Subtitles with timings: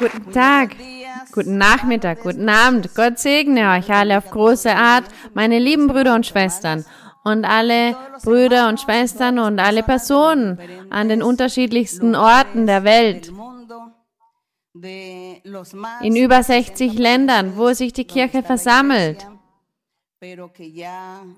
[0.00, 0.76] Guten Tag,
[1.30, 2.94] guten Nachmittag, guten Abend.
[2.94, 6.86] Gott segne euch alle auf große Art, meine lieben Brüder und Schwestern
[7.22, 10.58] und alle Brüder und Schwestern und alle Personen
[10.88, 13.30] an den unterschiedlichsten Orten der Welt.
[14.72, 19.26] In über 60 Ländern, wo sich die Kirche versammelt.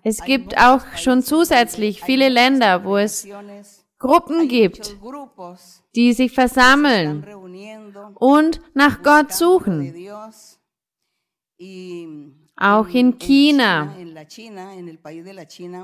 [0.05, 3.27] Es gibt auch schon zusätzlich viele Länder, wo es
[4.03, 4.97] Gruppen gibt,
[5.95, 7.25] die sich versammeln
[8.17, 9.95] und nach Gott suchen.
[12.57, 13.95] Auch in China,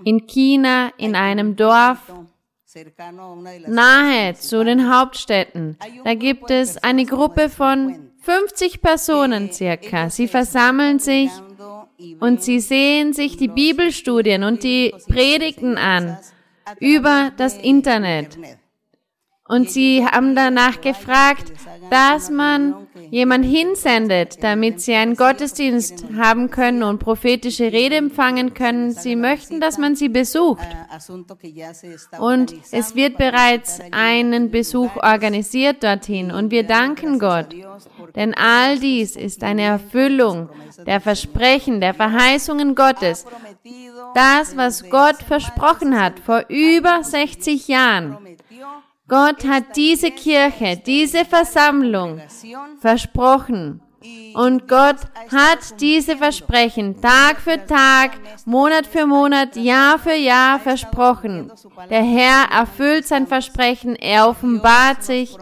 [0.04, 2.12] in China, in einem Dorf
[3.68, 10.10] nahe zu den Hauptstädten, da gibt es eine Gruppe von 50 Personen circa.
[10.10, 11.30] Sie versammeln sich
[12.18, 16.18] und sie sehen sich die Bibelstudien und die Predigten an
[16.80, 18.38] über das Internet.
[19.48, 21.52] Und sie haben danach gefragt,
[21.90, 28.92] dass man jemand hinsendet, damit sie einen Gottesdienst haben können und prophetische Rede empfangen können.
[28.92, 30.66] Sie möchten, dass man sie besucht.
[32.18, 36.30] Und es wird bereits einen Besuch organisiert dorthin.
[36.30, 37.54] Und wir danken Gott.
[38.16, 40.50] Denn all dies ist eine Erfüllung
[40.86, 43.24] der Versprechen, der Verheißungen Gottes.
[44.14, 48.36] Das, was Gott versprochen hat vor über 60 Jahren.
[49.08, 52.20] Gott hat diese Kirche, diese Versammlung
[52.80, 53.80] versprochen.
[54.34, 54.96] Und Gott
[55.32, 58.12] hat diese Versprechen Tag für Tag,
[58.44, 61.50] Monat für Monat, Jahr für Jahr versprochen.
[61.90, 65.36] Der Herr erfüllt sein Versprechen, er offenbart sich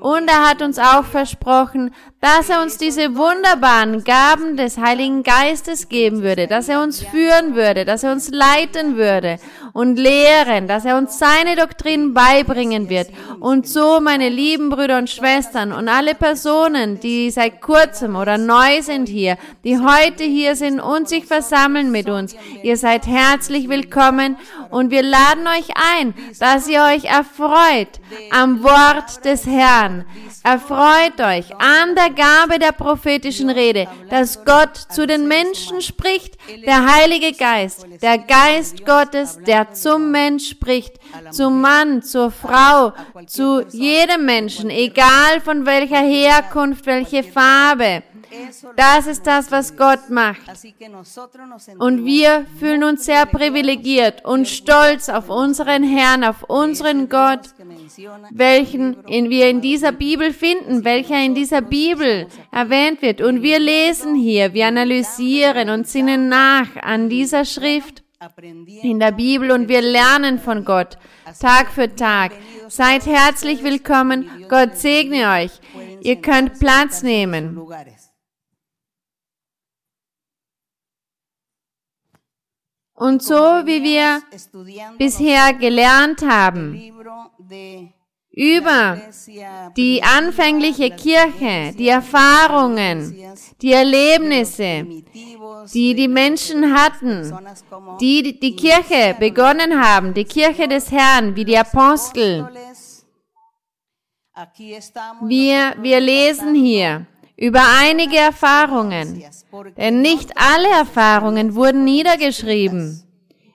[0.00, 5.88] und er hat uns auch versprochen, dass er uns diese wunderbaren Gaben des Heiligen Geistes
[5.88, 9.38] geben würde, dass er uns führen würde, dass er uns leiten würde
[9.72, 13.08] und lehren, dass er uns seine Doktrinen beibringen wird.
[13.40, 18.82] Und so, meine lieben Brüder und Schwestern und alle Personen, die seit kurzem oder neu
[18.82, 24.36] sind hier, die heute hier sind und sich versammeln mit uns, ihr seid herzlich willkommen
[24.70, 28.00] und wir laden euch ein, dass ihr euch erfreut
[28.30, 30.04] am Wort des Herrn.
[30.42, 36.92] Erfreut euch an der Gabe der prophetischen Rede, dass Gott zu den Menschen spricht, der
[36.94, 40.96] Heilige Geist, der Geist Gottes, der zum Mensch spricht,
[41.30, 42.92] zum Mann, zur Frau,
[43.26, 47.83] zu jedem Menschen, egal von welcher Herkunft, welche Farbe.
[48.76, 50.40] Das ist das, was Gott macht.
[51.78, 57.40] Und wir fühlen uns sehr privilegiert und stolz auf unseren Herrn, auf unseren Gott,
[58.30, 63.20] welchen wir in dieser Bibel finden, welcher in dieser Bibel erwähnt wird.
[63.20, 68.02] Und wir lesen hier, wir analysieren und sinnen nach an dieser Schrift
[68.82, 70.96] in der Bibel und wir lernen von Gott
[71.40, 72.32] Tag für Tag.
[72.68, 74.30] Seid herzlich willkommen.
[74.48, 75.50] Gott segne euch.
[76.00, 77.60] Ihr könnt Platz nehmen.
[82.94, 84.22] Und so wie wir
[84.98, 86.92] bisher gelernt haben.
[88.36, 88.98] über
[89.76, 93.14] die anfängliche Kirche, die Erfahrungen,
[93.62, 94.86] die Erlebnisse,
[95.72, 97.32] die die Menschen hatten,
[98.00, 102.48] die die Kirche begonnen haben, die Kirche des Herrn, wie die Apostel.
[105.22, 107.06] Wir, wir lesen hier
[107.36, 109.24] über einige Erfahrungen,
[109.76, 113.02] denn nicht alle Erfahrungen wurden niedergeschrieben.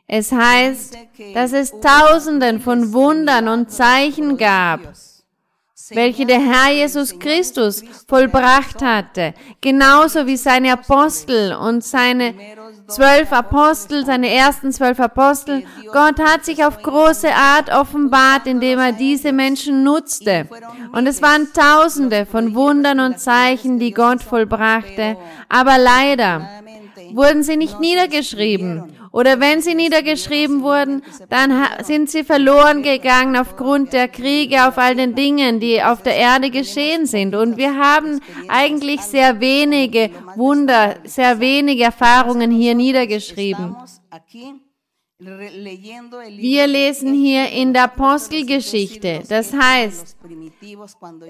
[0.08, 0.98] Es heißt,
[1.34, 4.80] dass es Tausenden von Wundern und Zeichen gab,
[5.92, 12.34] welche der Herr Jesus Christus vollbracht hatte, genauso wie seine Apostel und seine
[12.90, 15.64] zwölf Apostel, seine ersten zwölf Apostel.
[15.92, 20.48] Gott hat sich auf große Art offenbart, indem er diese Menschen nutzte.
[20.92, 25.18] Und es waren Tausende von Wundern und Zeichen, die Gott vollbrachte.
[25.48, 26.50] Aber leider
[27.14, 28.99] wurden sie nicht niedergeschrieben.
[29.12, 34.96] Oder wenn sie niedergeschrieben wurden, dann sind sie verloren gegangen aufgrund der Kriege, auf all
[34.96, 37.36] den Dingen, die auf der Erde geschehen sind.
[37.36, 43.76] Und wir haben eigentlich sehr wenige Wunder, sehr wenige Erfahrungen hier niedergeschrieben.
[45.20, 50.16] Wir lesen hier in der Apostelgeschichte, das heißt,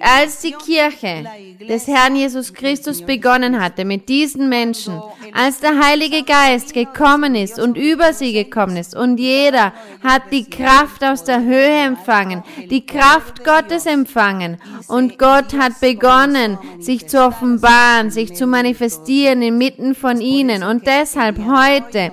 [0.02, 1.24] als die Kirche
[1.68, 5.00] des Herrn Jesus Christus begonnen hatte mit diesen Menschen,
[5.34, 8.96] als der Heilige Geist gekommen ist und über sie gekommen ist.
[8.96, 9.74] Und jeder
[10.04, 14.58] hat die Kraft aus der Höhe empfangen, die Kraft Gottes empfangen.
[14.88, 20.64] Und Gott hat begonnen, sich zu offenbaren, sich zu manifestieren inmitten von ihnen.
[20.64, 22.12] und deshalb heute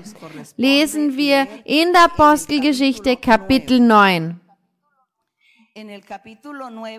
[0.56, 4.40] lesen wir in der Apostelgeschichte Kapitel 9.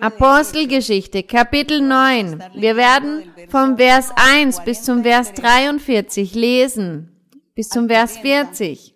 [0.01, 2.44] Apostelgeschichte, Kapitel 9.
[2.53, 7.12] Wir werden vom Vers 1 bis zum Vers 43 lesen,
[7.56, 8.94] bis zum Vers 40.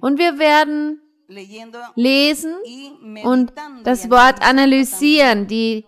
[0.00, 1.00] Und wir werden
[1.94, 2.54] lesen
[3.22, 3.52] und
[3.84, 5.46] das Wort analysieren.
[5.46, 5.84] Die,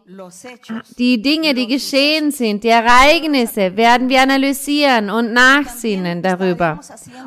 [0.99, 6.81] die Dinge, die geschehen sind, die Ereignisse werden wir analysieren und nachsinnen darüber.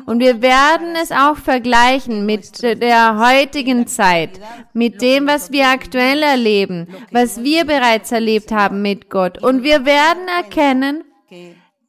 [0.06, 4.40] Und wir werden es auch vergleichen mit der heutigen Zeit,
[4.72, 9.42] mit dem, was wir aktuell erleben, was wir bereits erlebt haben mit Gott.
[9.42, 11.02] Und wir werden erkennen,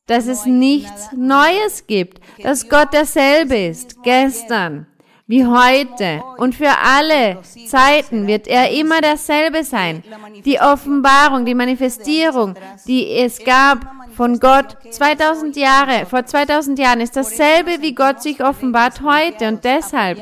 [0.07, 4.88] dass es nichts Neues gibt, dass Gott derselbe ist, gestern,
[5.27, 10.04] wie heute und für alle Zeiten wird er immer derselbe sein.
[10.45, 12.54] Die Offenbarung, die Manifestierung,
[12.88, 13.80] die es gab
[14.16, 19.63] von Gott 2000 Jahre, vor 2000 Jahren ist dasselbe, wie Gott sich offenbart heute und
[19.63, 20.22] deshalb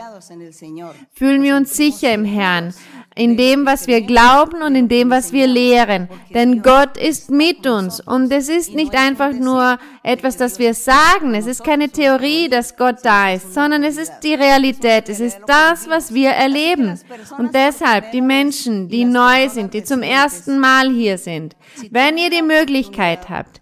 [1.12, 2.74] fühlen wir uns sicher im Herrn
[3.16, 6.10] in dem, was wir glauben und in dem, was wir lehren.
[6.34, 11.34] Denn Gott ist mit uns und es ist nicht einfach nur etwas, das wir sagen.
[11.34, 15.08] Es ist keine Theorie, dass Gott da ist, sondern es ist die Realität.
[15.08, 17.00] Es ist das, was wir erleben.
[17.38, 21.56] Und deshalb die Menschen, die neu sind, die zum ersten Mal hier sind,
[21.90, 23.62] wenn ihr die Möglichkeit habt,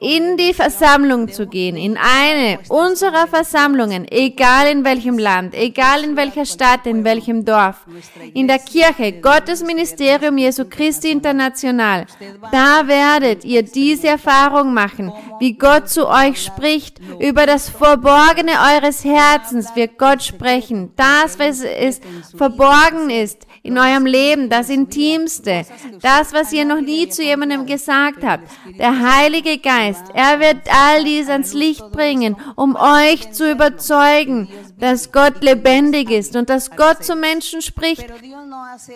[0.00, 6.16] in die Versammlung zu gehen, in eine unserer Versammlungen, egal in welchem Land, egal in
[6.16, 7.86] welcher Stadt, in welchem Dorf,
[8.34, 12.06] in der Kirche, Gottes Ministerium Jesu Christi International,
[12.50, 19.04] da werdet ihr diese Erfahrung machen, wie Gott zu euch spricht, über das Verborgene eures
[19.04, 22.00] Herzens wird Gott sprechen, das, was es
[22.36, 25.64] verborgen ist, in eurem Leben, das Intimste,
[26.00, 28.48] das, was ihr noch nie zu jemandem gesagt habt.
[28.78, 34.48] Der Heilige Geist, er wird all dies ans Licht bringen, um euch zu überzeugen,
[34.78, 38.06] dass Gott lebendig ist und dass Gott zu Menschen spricht.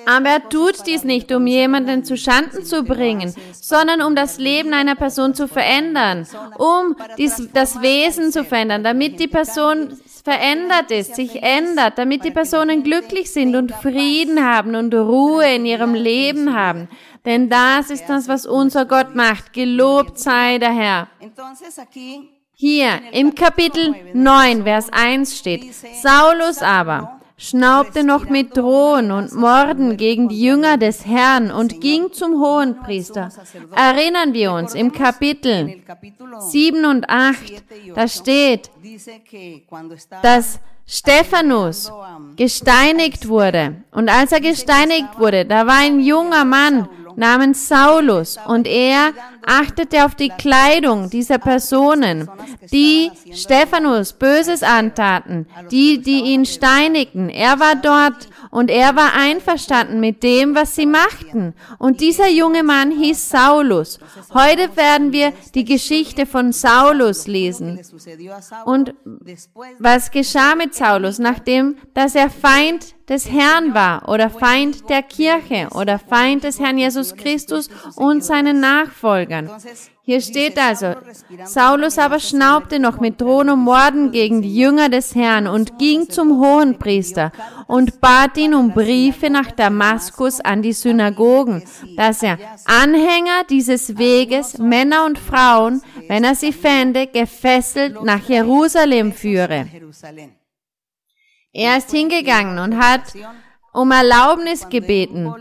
[0.07, 4.73] Aber er tut dies nicht, um jemanden zu Schanden zu bringen, sondern um das Leben
[4.73, 6.27] einer Person zu verändern,
[6.63, 12.31] um dies, das Wesen zu verändern, damit die Person verändert ist, sich ändert, damit die
[12.31, 16.89] Personen glücklich sind und Frieden haben und Ruhe in ihrem Leben haben.
[17.25, 19.53] Denn das ist das, was unser Gott macht.
[19.53, 21.09] Gelobt sei der Herr.
[22.55, 29.97] Hier im Kapitel 9, Vers 1 steht, Saulus aber schnaubte noch mit Drohen und Morden
[29.97, 33.31] gegen die Jünger des Herrn und ging zum Hohenpriester.
[33.75, 35.83] Erinnern wir uns im Kapitel
[36.39, 38.71] 7 und 8, da steht,
[40.23, 41.93] dass Stephanus
[42.37, 43.83] gesteinigt wurde.
[43.91, 49.13] Und als er gesteinigt wurde, da war ein junger Mann namens Saulus und er
[49.47, 52.29] achtete auf die Kleidung dieser Personen,
[52.73, 57.29] die Stephanus Böses antaten, die, die ihn steinigten.
[57.29, 61.55] Er war dort und er war einverstanden mit dem, was sie machten.
[61.79, 63.99] Und dieser junge Mann hieß Saulus.
[64.35, 67.81] Heute werden wir die Geschichte von Saulus lesen.
[68.67, 68.95] Und
[69.79, 75.69] was geschah mit Saulus, nachdem, dass er Feind des Herrn war oder Feind der Kirche
[75.75, 79.32] oder Feind des Herrn Jesus Christus und seinen Nachfolgern.
[80.03, 80.95] Hier steht also,
[81.45, 86.11] Saulus aber schnaubte noch mit Drohen und Morden gegen die Jünger des Herrn und ging
[86.11, 87.33] zum Hohenpriester
[87.67, 91.63] und bat ihn um Briefe nach Damaskus an die Synagogen,
[91.97, 99.13] dass er Anhänger dieses Weges, Männer und Frauen, wenn er sie fände, gefesselt nach Jerusalem
[99.13, 99.69] führe.
[101.53, 103.13] Er ist hingegangen und hat
[103.73, 105.33] um Erlaubnis gebeten,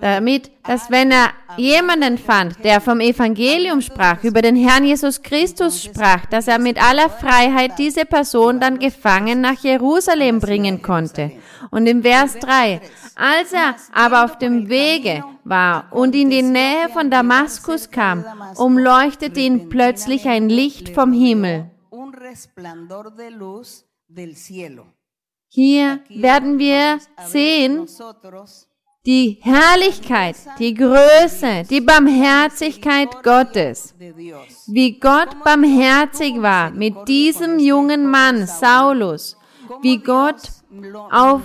[0.00, 5.82] damit, dass wenn er jemanden fand, der vom Evangelium sprach, über den Herrn Jesus Christus
[5.82, 11.32] sprach, dass er mit aller Freiheit diese Person dann gefangen nach Jerusalem bringen konnte.
[11.70, 12.80] Und im Vers 3,
[13.16, 18.24] als er aber auf dem Wege war und in die Nähe von Damaskus kam,
[18.56, 21.70] umleuchtete ihn plötzlich ein Licht vom Himmel.
[25.54, 27.86] Hier werden wir sehen,
[29.04, 33.94] die Herrlichkeit, die Größe, die Barmherzigkeit Gottes.
[34.66, 39.36] Wie Gott barmherzig war mit diesem jungen Mann, Saulus.
[39.82, 40.40] Wie Gott
[41.10, 41.42] auf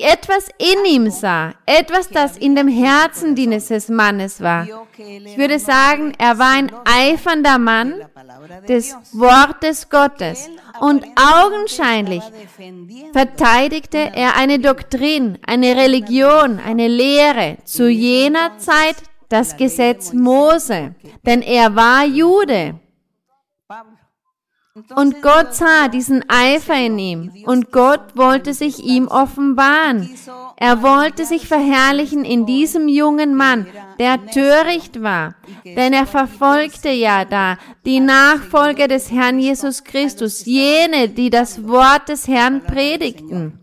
[0.00, 4.66] etwas in ihm sah, etwas, das in dem Herzen dieses Mannes war.
[4.96, 7.94] Ich würde sagen, er war ein eifernder Mann
[8.68, 10.48] des Wortes Gottes
[10.80, 12.22] und augenscheinlich
[13.12, 18.96] verteidigte er eine Doktrin, eine Religion, eine Lehre zu jener Zeit
[19.28, 22.78] das Gesetz Mose, denn er war Jude.
[24.94, 30.10] Und Gott sah diesen Eifer in ihm und Gott wollte sich ihm offenbaren.
[30.56, 33.66] Er wollte sich verherrlichen in diesem jungen Mann,
[33.98, 37.56] der töricht war, denn er verfolgte ja da
[37.86, 43.60] die Nachfolger des Herrn Jesus Christus, jene, die das Wort des Herrn predigten.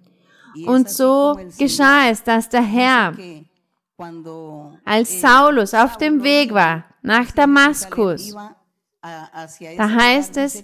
[0.65, 3.13] Und so geschah es, dass der Herr,
[4.86, 8.36] als Saulus auf dem Weg war nach Damaskus,
[9.01, 10.63] da heißt es,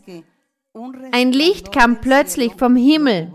[1.12, 3.32] ein Licht kam plötzlich vom Himmel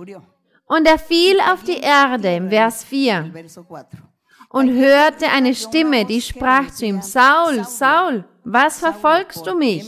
[0.66, 3.32] und er fiel auf die Erde im Vers 4
[4.50, 9.84] und hörte eine Stimme, die sprach zu ihm, Saul, Saul, was verfolgst du mich?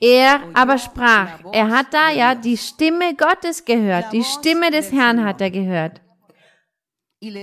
[0.00, 5.24] Er aber sprach, er hat da ja die Stimme Gottes gehört, die Stimme des Herrn
[5.24, 6.00] hat er gehört.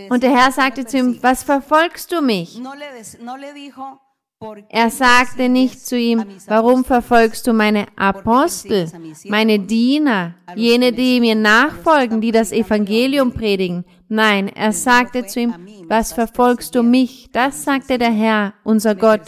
[0.10, 2.60] Und der Herr sagte zu ihm, was verfolgst du mich?
[4.70, 8.88] Er sagte nicht zu ihm, warum verfolgst du meine Apostel,
[9.25, 13.84] meine Diener, jene, die mir nachfolgen, die das Evangelium predigen?
[14.10, 15.56] Nein, er sagte zu ihm,
[15.88, 17.29] was verfolgst du mich?
[17.32, 19.22] Das sagte der Herr, unser Gott.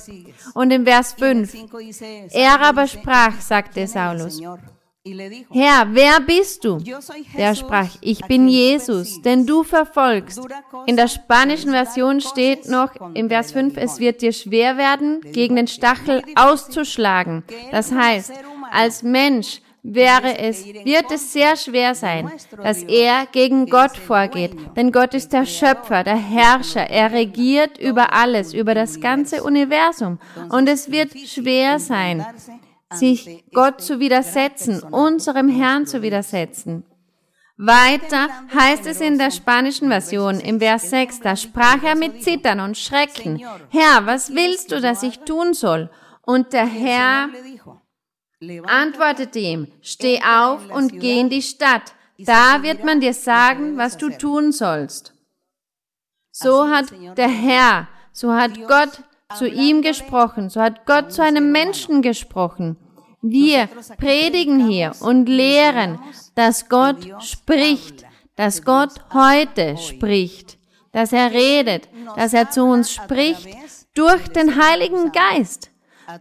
[0.54, 1.56] Und im Vers 5,
[2.30, 4.40] er aber sprach, sagte Saulus,
[5.52, 6.78] Herr, wer bist du?
[7.38, 10.40] Der sprach, ich bin Jesus, den du verfolgst.
[10.86, 15.56] In der spanischen Version steht noch im Vers 5, es wird dir schwer werden, gegen
[15.56, 17.44] den Stachel auszuschlagen.
[17.72, 18.32] Das heißt,
[18.72, 24.52] als Mensch wäre es, wird es sehr schwer sein, dass er gegen Gott vorgeht.
[24.76, 26.90] Denn Gott ist der Schöpfer, der Herrscher.
[26.90, 30.20] Er regiert über alles, über das ganze Universum.
[30.50, 32.26] Und es wird schwer sein,
[32.94, 36.84] sich Gott zu widersetzen, unserem Herrn zu widersetzen.
[37.62, 42.62] Weiter heißt es in der spanischen Version im Vers 6, da sprach er mit Zittern
[42.62, 45.90] und Schrecken, Herr, was willst du, dass ich tun soll?
[46.22, 47.30] Und der Herr
[48.66, 53.98] antwortete ihm, steh auf und geh in die Stadt, da wird man dir sagen, was
[53.98, 55.14] du tun sollst.
[56.32, 56.86] So hat
[57.18, 59.04] der Herr, so hat Gott
[59.36, 62.78] zu ihm gesprochen, so hat Gott zu einem Menschen gesprochen.
[63.22, 63.68] Wir
[63.98, 66.00] predigen hier und lehren,
[66.36, 68.06] dass Gott spricht,
[68.36, 70.58] dass Gott heute spricht,
[70.94, 73.48] dass er redet, dass er zu uns spricht
[73.94, 75.70] durch den Heiligen Geist,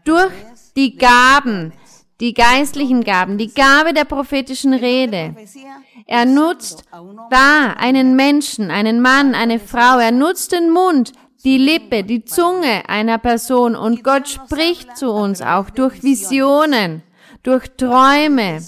[0.05, 0.33] durch
[0.77, 1.73] die Gaben,
[2.21, 5.35] die geistlichen Gaben, die Gabe der prophetischen Rede.
[6.07, 6.85] Er nutzt
[7.31, 11.13] da einen Menschen, einen Mann, eine Frau, er nutzt den Mund,
[11.45, 17.03] die Lippe, die Zunge einer Person und Gott spricht zu uns auch durch Visionen,
[17.43, 18.61] durch Träume.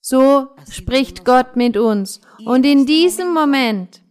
[0.00, 2.20] So spricht Gott mit uns.
[2.44, 4.02] Und in diesem Moment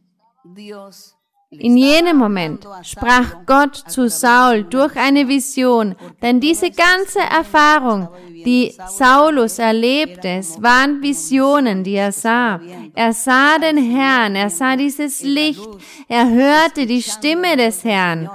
[1.51, 8.73] in jenem Moment sprach Gott zu Saul durch eine Vision, denn diese ganze Erfahrung, die
[8.87, 12.61] Saulus erlebte, es waren Visionen, die er sah.
[12.95, 15.67] Er sah den Herrn, er sah dieses Licht,
[16.07, 18.29] er hörte die Stimme des Herrn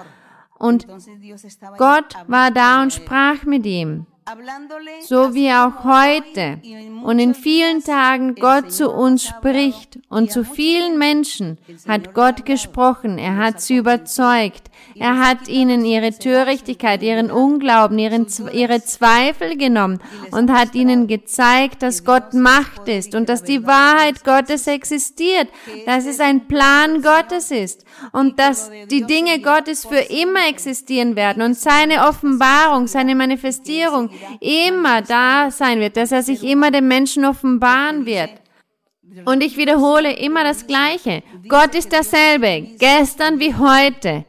[0.59, 0.87] und
[1.79, 4.07] Gott war da und sprach mit ihm
[5.02, 6.61] so wie auch heute
[7.04, 13.18] und in vielen Tagen Gott zu uns spricht und zu vielen Menschen hat Gott gesprochen,
[13.18, 20.00] er hat sie überzeugt, er hat ihnen ihre Törichtigkeit, ihren Unglauben, ihren, ihre Zweifel genommen
[20.31, 25.49] und hat ihnen gezeigt, dass Gott Macht ist und dass die Wahrheit Gottes existiert,
[25.85, 31.43] dass es ein Plan Gottes ist und dass die Dinge Gottes für immer existieren werden
[31.43, 34.11] und seine Offenbarung, seine Manifestierung
[34.41, 38.31] immer da sein wird, dass er sich immer dem Menschen offenbaren wird.
[39.25, 41.23] Und ich wiederhole immer das Gleiche.
[41.49, 44.25] Gott ist derselbe, gestern wie heute.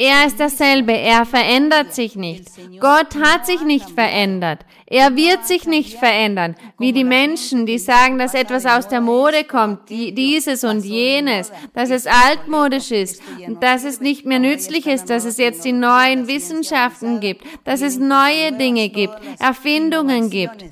[0.00, 2.44] Er ist derselbe, er verändert sich nicht.
[2.78, 4.60] Gott hat sich nicht verändert.
[4.86, 9.42] Er wird sich nicht verändern, wie die Menschen, die sagen, dass etwas aus der Mode
[9.42, 13.20] kommt, die, dieses und jenes, dass es altmodisch ist,
[13.60, 17.98] dass es nicht mehr nützlich ist, dass es jetzt die neuen Wissenschaften gibt, dass es
[17.98, 20.64] neue Dinge gibt, Erfindungen gibt.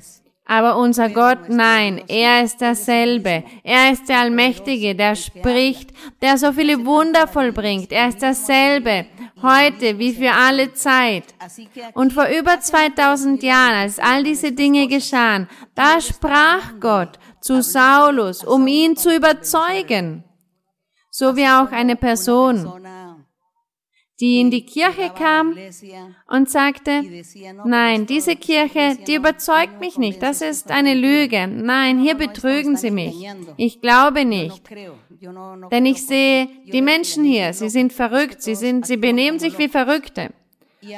[0.49, 3.43] Aber unser Gott, nein, er ist derselbe.
[3.63, 5.91] Er ist der Allmächtige, der spricht,
[6.21, 7.91] der so viele Wunder vollbringt.
[7.91, 9.05] Er ist derselbe,
[9.41, 11.23] heute wie für alle Zeit.
[11.93, 18.43] Und vor über 2000 Jahren, als all diese Dinge geschahen, da sprach Gott zu Saulus,
[18.43, 20.23] um ihn zu überzeugen.
[21.11, 22.71] So wie auch eine Person
[24.19, 25.55] die in die Kirche kam
[26.27, 27.03] und sagte,
[27.65, 32.91] nein, diese Kirche, die überzeugt mich nicht, das ist eine Lüge, nein, hier betrügen sie
[32.91, 33.15] mich,
[33.57, 34.63] ich glaube nicht.
[35.71, 39.69] Denn ich sehe, die Menschen hier, sie sind verrückt, sie, sind, sie benehmen sich wie
[39.69, 40.31] Verrückte.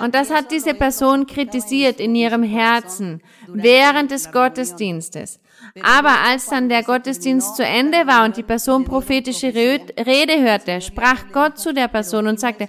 [0.02, 5.40] Und das hat diese Person kritisiert in ihrem Herzen während des Gottesdienstes.
[5.82, 11.32] Aber als dann der Gottesdienst zu Ende war und die Person prophetische Rede hörte, sprach
[11.32, 12.68] Gott zu der Person und sagte,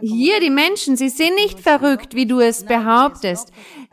[0.00, 3.52] hier die Menschen, sie sind nicht verrückt, wie du es behauptest,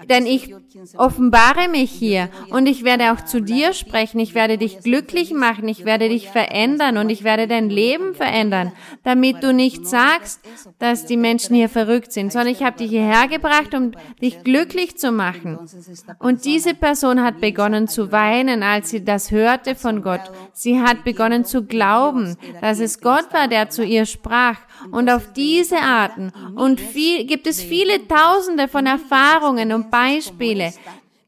[0.10, 0.54] denn ich
[0.98, 5.68] offenbare mich hier und ich werde auch zu dir sprechen, ich werde dich glücklich machen,
[5.68, 8.72] ich werde dich verändern und ich werde dein Leben verändern,
[9.04, 10.42] damit du nicht sagst,
[10.80, 14.98] dass die Menschen hier verrückt sind, sondern ich habe dich hierher gebracht, um dich glücklich
[14.98, 15.60] zu machen.
[16.20, 20.22] Und diese Person hat begonnen zu weinen als sie das hörte von Gott.
[20.52, 24.58] Sie hat begonnen zu glauben, dass es Gott war, der zu ihr sprach.
[24.92, 30.74] Und auf diese Arten und viel, gibt es viele Tausende von Erfahrungen und Beispiele.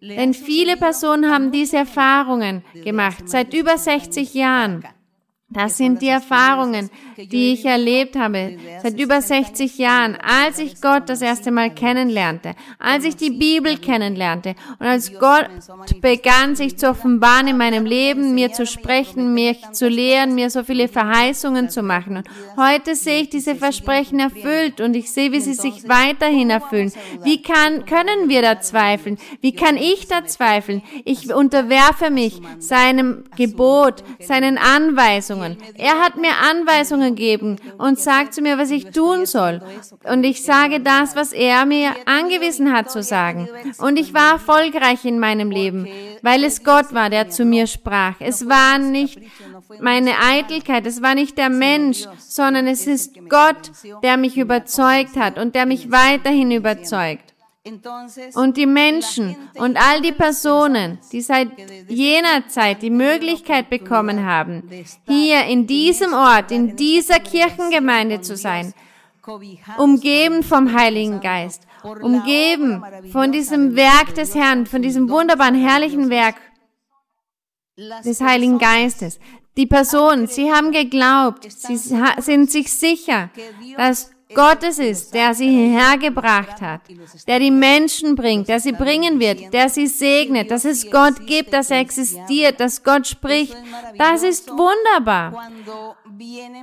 [0.01, 4.83] Denn viele Personen haben diese Erfahrungen gemacht, seit über 60 Jahren.
[5.49, 11.03] Das sind die Erfahrungen, die ich erlebt habe seit über 60 Jahren, als ich Gott
[11.07, 15.47] das erste Mal kennenlernte, als ich die Bibel kennenlernte und als Gott
[16.01, 20.65] begann, sich zu offenbaren in meinem Leben, mir zu sprechen, mich zu lehren, mir so
[20.65, 22.17] viele Verheißungen zu machen.
[22.17, 22.27] Und
[22.57, 26.91] heute sehe ich diese Versprechen erfüllt und ich sehe, wie sie sich weiterhin erfüllen.
[27.23, 29.17] Wie kann, können wir da zweifeln?
[29.39, 30.83] Wie kann ich da zweifeln?
[31.05, 35.36] Ich unterwerfe mich seinem Gebot, seinen Anweisungen.
[35.37, 35.57] Anweisungen.
[35.75, 39.61] Er hat mir Anweisungen gegeben und sagt zu mir, was ich tun soll.
[40.03, 43.47] Und ich sage das, was er mir angewiesen hat zu sagen.
[43.79, 45.87] Und ich war erfolgreich in meinem Leben,
[46.21, 48.15] weil es Gott war, der zu mir sprach.
[48.19, 49.19] Es war nicht
[49.79, 53.71] meine Eitelkeit, es war nicht der Mensch, sondern es ist Gott,
[54.03, 57.36] der mich überzeugt hat und der mich weiterhin überzeugt.
[58.35, 61.49] Und die Menschen und all die Personen, die seit
[61.87, 64.69] jener Zeit die Möglichkeit bekommen haben,
[65.07, 68.73] hier in diesem Ort, in dieser Kirchengemeinde zu sein,
[69.77, 76.35] umgeben vom Heiligen Geist, umgeben von diesem Werk des Herrn, von diesem wunderbaren, herrlichen Werk
[78.05, 79.19] des Heiligen Geistes.
[79.57, 83.29] Die Personen, sie haben geglaubt, sie sind sich sicher,
[83.75, 86.81] dass Gott es ist, der sie hierher gebracht hat,
[87.27, 91.53] der die Menschen bringt, der sie bringen wird, der sie segnet, dass es Gott gibt,
[91.53, 93.55] dass er existiert, dass Gott spricht.
[93.97, 95.49] Das ist wunderbar.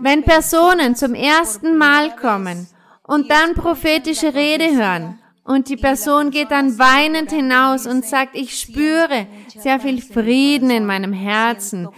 [0.00, 2.66] Wenn Personen zum ersten Mal kommen
[3.02, 8.58] und dann prophetische Rede hören, und die Person geht dann weinend hinaus und sagt, ich
[8.58, 9.26] spüre
[9.58, 11.88] sehr viel Frieden in meinem Herzen.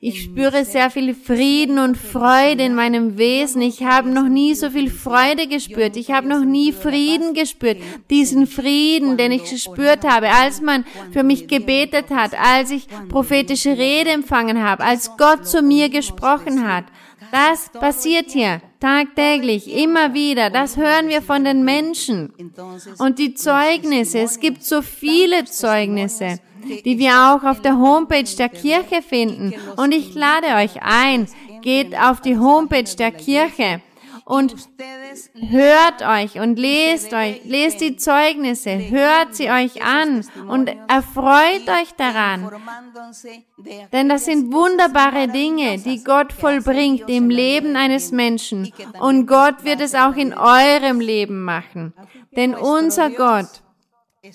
[0.00, 3.62] Ich spüre sehr viel Frieden und Freude in meinem Wesen.
[3.62, 5.96] Ich habe noch nie so viel Freude gespürt.
[5.96, 7.78] Ich habe noch nie Frieden gespürt.
[8.10, 13.78] Diesen Frieden, den ich gespürt habe, als man für mich gebetet hat, als ich prophetische
[13.78, 16.84] Rede empfangen habe, als Gott zu mir gesprochen hat.
[17.30, 20.50] Das passiert hier tagtäglich, immer wieder.
[20.50, 22.32] Das hören wir von den Menschen.
[22.98, 26.38] Und die Zeugnisse, es gibt so viele Zeugnisse,
[26.84, 29.54] die wir auch auf der Homepage der Kirche finden.
[29.76, 31.28] Und ich lade euch ein,
[31.62, 33.80] geht auf die Homepage der Kirche
[34.24, 34.54] und
[35.34, 41.92] hört euch und lest euch, lest die Zeugnisse, hört sie euch an und erfreut euch
[41.96, 42.50] daran.
[43.92, 48.72] Denn das sind wunderbare Dinge, die Gott vollbringt im Leben eines Menschen.
[49.00, 51.94] Und Gott wird es auch in eurem Leben machen.
[52.36, 53.62] Denn unser Gott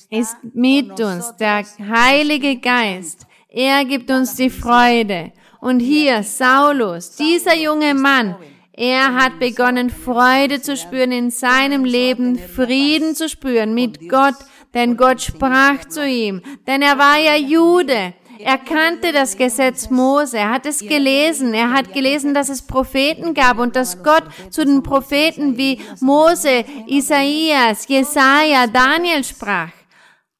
[0.09, 3.27] ist mit uns, der Heilige Geist.
[3.49, 5.31] Er gibt uns die Freude.
[5.59, 8.35] Und hier, Saulus, dieser junge Mann,
[8.75, 14.33] er hat begonnen, Freude zu spüren in seinem Leben, Frieden zu spüren mit Gott,
[14.73, 18.13] denn Gott sprach zu ihm, denn er war ja Jude.
[18.39, 23.35] Er kannte das Gesetz Mose, er hat es gelesen, er hat gelesen, dass es Propheten
[23.35, 29.69] gab und dass Gott zu den Propheten wie Mose, Isaias, Jesaja, Daniel sprach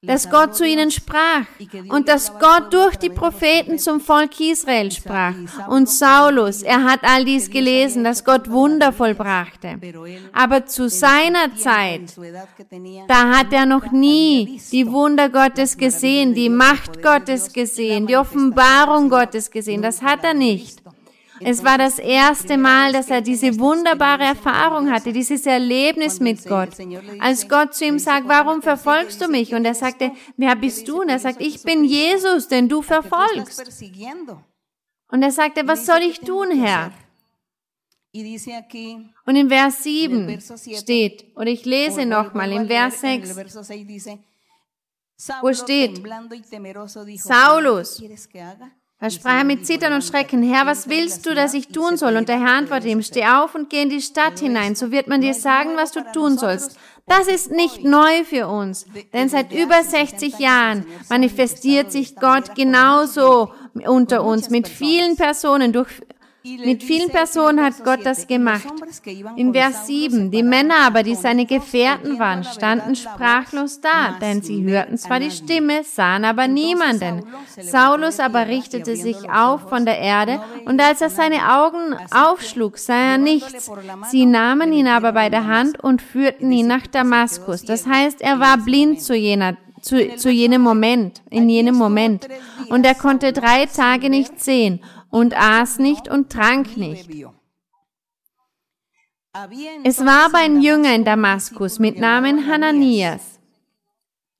[0.03, 1.45] dass Gott zu ihnen sprach
[1.87, 5.33] und dass Gott durch die Propheten zum Volk Israel sprach.
[5.69, 9.79] Und Saulus, er hat all dies gelesen, dass Gott Wunder vollbrachte.
[10.33, 12.15] Aber zu seiner Zeit,
[13.07, 19.09] da hat er noch nie die Wunder Gottes gesehen, die Macht Gottes gesehen, die Offenbarung
[19.09, 19.81] Gottes gesehen.
[19.81, 20.82] Das hat er nicht.
[21.45, 26.69] Es war das erste Mal, dass er diese wunderbare Erfahrung hatte, dieses Erlebnis mit Gott.
[27.19, 29.53] Als Gott zu ihm sagt, warum verfolgst du mich?
[29.53, 31.01] Und er sagte, wer bist du?
[31.01, 33.83] Und er sagt, ich bin Jesus, den du verfolgst.
[35.11, 36.91] Und er sagte, was soll ich tun, Herr?
[39.25, 40.39] Und in Vers 7
[40.77, 43.35] steht, oder ich lese nochmal, in Vers 6,
[45.41, 46.01] wo steht,
[47.17, 48.01] Saulus,
[48.99, 52.15] Da sprach er mit Zittern und Schrecken, Herr, was willst du, dass ich tun soll?
[52.15, 55.07] Und der Herr antwortete ihm, steh auf und geh in die Stadt hinein, so wird
[55.07, 56.77] man dir sagen, was du tun sollst.
[57.05, 63.51] Das ist nicht neu für uns, denn seit über 60 Jahren manifestiert sich Gott genauso
[63.85, 65.89] unter uns mit vielen Personen durch
[66.45, 68.67] mit vielen Personen hat Gott das gemacht.
[69.37, 74.61] In Vers 7, die Männer aber, die seine Gefährten waren, standen sprachlos da, denn sie
[74.63, 77.23] hörten zwar die Stimme, sahen aber niemanden.
[77.61, 83.13] Saulus aber richtete sich auf von der Erde, und als er seine Augen aufschlug, sah
[83.13, 83.71] er nichts.
[84.11, 87.63] Sie nahmen ihn aber bei der Hand und führten ihn nach Damaskus.
[87.63, 92.27] Das heißt, er war blind zu jener zu, zu jenem Moment, in jenem Moment.
[92.69, 94.81] Und er konnte drei Tage nicht sehen
[95.13, 97.07] und aß nicht und trank nicht.
[99.83, 103.39] Es war aber ein Jünger in Damaskus mit Namen Hananias.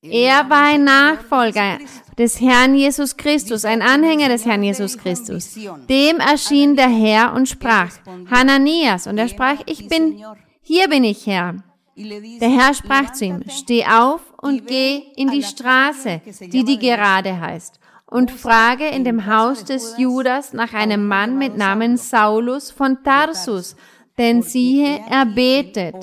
[0.02, 1.78] Er war ein Nachfolger
[2.18, 5.56] des Herrn Jesus Christus, ein Anhänger des Herrn Jesus Christus.
[5.88, 7.92] Dem erschien der Herr und sprach,
[8.32, 10.24] Hananias, und er sprach, ich bin,
[10.62, 11.64] hier bin ich, Herr.
[11.96, 17.40] Der Herr sprach zu ihm, steh auf und geh in die Straße, die die gerade
[17.40, 17.80] heißt,
[18.14, 23.76] und frage in dem Haus des Judas nach einem Mann mit Namen Saulus von Tarsus,
[24.20, 25.96] denn siehe, er betet.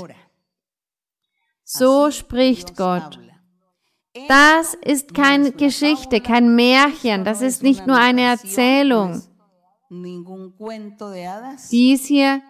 [1.63, 3.21] So spricht Gott.
[4.27, 9.23] Das ist keine Geschichte, kein Märchen, das ist nicht nur eine Erzählung.
[11.71, 12.43] Dies hier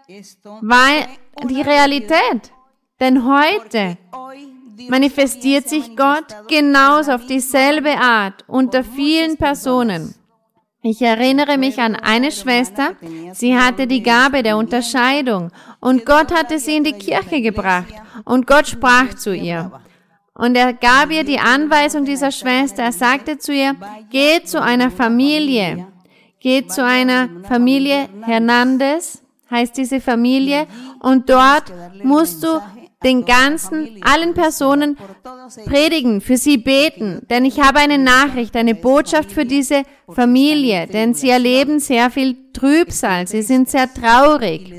[0.63, 0.89] war
[1.47, 2.51] die Realität.
[2.99, 3.99] Denn heute
[4.89, 10.15] manifestiert sich Gott genauso auf dieselbe Art unter vielen Personen.
[10.83, 12.93] Ich erinnere mich an eine Schwester,
[13.33, 17.93] sie hatte die Gabe der Unterscheidung und Gott hatte sie in die Kirche gebracht
[18.25, 19.71] und Gott sprach zu ihr.
[20.33, 23.77] Und er gab ihr die Anweisung dieser Schwester, er sagte zu ihr,
[24.11, 25.87] geh zu einer Familie,
[26.41, 30.67] geh zu einer Familie Hernandez, heißt diese Familie,
[31.01, 31.65] und dort
[32.03, 32.59] musst du
[33.03, 34.99] den ganzen, allen Personen
[35.65, 39.85] predigen, für sie beten, denn ich habe eine Nachricht, eine Botschaft für diese
[40.15, 44.73] Familie, denn sie erleben sehr viel Trübsal, sie sind sehr traurig.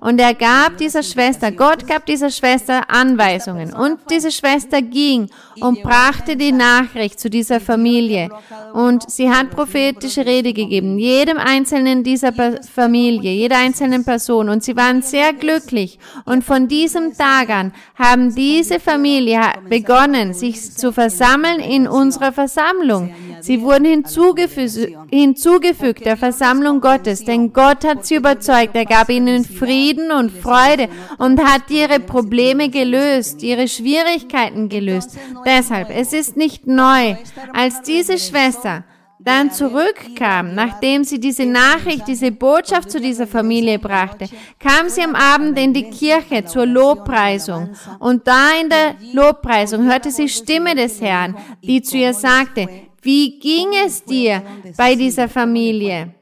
[0.00, 3.74] Und er gab dieser Schwester, Gott gab dieser Schwester Anweisungen.
[3.74, 5.28] Und diese Schwester ging
[5.60, 8.30] und brachte die Nachricht zu dieser Familie.
[8.72, 14.48] Und sie hat prophetische Rede gegeben, jedem einzelnen dieser Familie, jeder einzelnen Person.
[14.48, 15.98] Und sie waren sehr glücklich.
[16.24, 23.12] Und von diesem Tag an haben diese Familie begonnen, sich zu versammeln in unserer Versammlung.
[23.40, 24.70] Sie wurden hinzugefügt,
[25.10, 28.74] hinzugefügt der Versammlung Gottes, denn Gott hat sie überzeugt.
[28.74, 35.18] Er gab ihnen Frieden und Freude und hat ihre Probleme gelöst, ihre Schwierigkeiten gelöst.
[35.44, 37.16] Deshalb, es ist nicht neu,
[37.52, 38.84] als diese Schwester
[39.26, 44.28] dann zurückkam, nachdem sie diese Nachricht, diese Botschaft zu dieser Familie brachte,
[44.60, 47.70] kam sie am Abend in die Kirche zur Lobpreisung.
[47.98, 52.68] Und da in der Lobpreisung hörte sie Stimme des Herrn, die zu ihr sagte,
[53.06, 54.42] wie ging es dir
[54.76, 56.12] bei dieser Familie?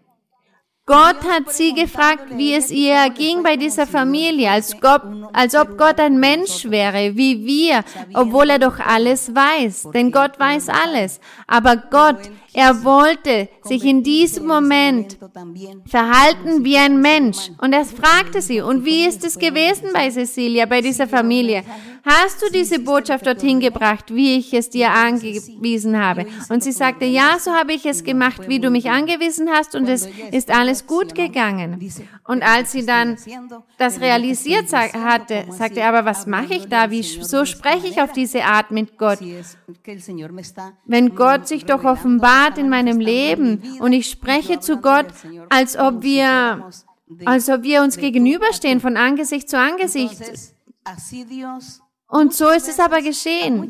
[0.86, 5.00] Gott hat sie gefragt, wie es ihr ging bei dieser Familie, als, Gott,
[5.32, 9.88] als ob Gott ein Mensch wäre, wie wir, obwohl er doch alles weiß.
[9.94, 11.20] Denn Gott weiß alles.
[11.46, 12.18] Aber Gott
[12.54, 15.18] er wollte sich in diesem Moment
[15.86, 17.50] verhalten wie ein Mensch.
[17.58, 21.64] Und er fragte sie, und wie ist es gewesen bei Cecilia, bei dieser Familie?
[22.04, 26.26] Hast du diese Botschaft dorthin gebracht, wie ich es dir angewiesen habe?
[26.50, 29.88] Und sie sagte, ja, so habe ich es gemacht, wie du mich angewiesen hast, und
[29.88, 31.80] es ist alles gut gegangen.
[32.26, 33.16] Und als sie dann
[33.78, 36.90] das realisiert hatte, sagte er, aber was mache ich da?
[36.90, 39.20] Wie, so spreche ich auf diese Art mit Gott.
[40.84, 45.06] Wenn Gott sich doch offenbart, Tat in meinem Leben und ich spreche zu Gott,
[45.48, 46.70] als ob wir,
[47.24, 50.20] als ob wir uns gegenüberstehen von Angesicht zu Angesicht.
[52.06, 53.68] Und so ist es aber geschehen.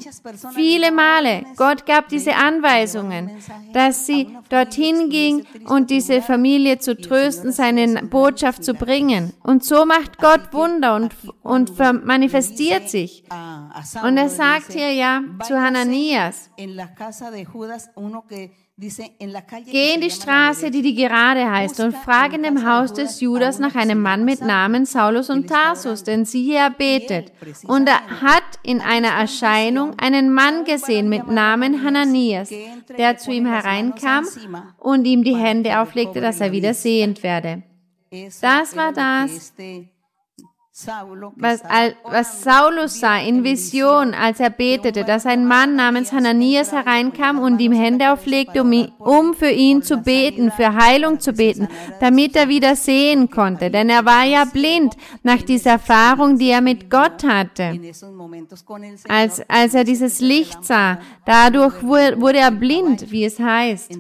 [0.54, 1.44] Viele Male.
[1.56, 3.30] Gott gab diese Anweisungen,
[3.72, 9.32] dass sie dorthin ging und diese Familie zu trösten, seine Botschaft zu bringen.
[9.42, 13.24] Und so macht Gott Wunder und, und manifestiert sich.
[14.02, 16.50] Und er sagt hier ja zu Hananias,
[18.76, 23.60] Geh in die Straße, die die gerade heißt, und frage in dem Haus des Judas
[23.60, 27.32] nach einem Mann mit Namen Saulus und Tarsus, denn siehe, er betet.
[27.68, 32.50] Und er hat in einer Erscheinung einen Mann gesehen mit Namen Hananias,
[32.98, 34.26] der zu ihm hereinkam
[34.78, 37.62] und ihm die Hände auflegte, dass er wieder sehend werde.
[38.40, 39.52] Das war das,
[40.76, 41.62] was,
[42.02, 47.60] was Saulus sah in Vision, als er betete, dass ein Mann namens Hananias hereinkam und
[47.60, 51.68] ihm Hände auflegte, um, um für ihn zu beten, für Heilung zu beten,
[52.00, 53.70] damit er wieder sehen konnte.
[53.70, 57.80] Denn er war ja blind nach dieser Erfahrung, die er mit Gott hatte.
[59.08, 63.92] Als, als er dieses Licht sah, dadurch wurde er blind, wie es heißt.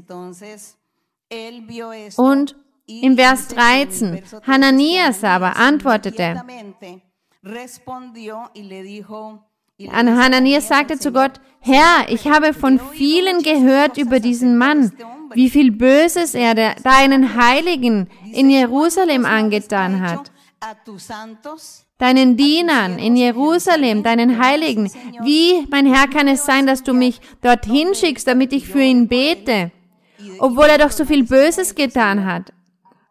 [2.16, 6.42] Und im Vers 13, Hananias aber antwortete,
[9.90, 14.92] an Hananias sagte zu Gott, Herr, ich habe von vielen gehört über diesen Mann,
[15.32, 20.30] wie viel Böses er deinen Heiligen in Jerusalem angetan hat.
[21.98, 24.90] Deinen Dienern in Jerusalem, deinen Heiligen.
[25.22, 29.08] Wie, mein Herr, kann es sein, dass du mich dorthin schickst, damit ich für ihn
[29.08, 29.70] bete,
[30.38, 32.53] obwohl er doch so viel Böses getan hat?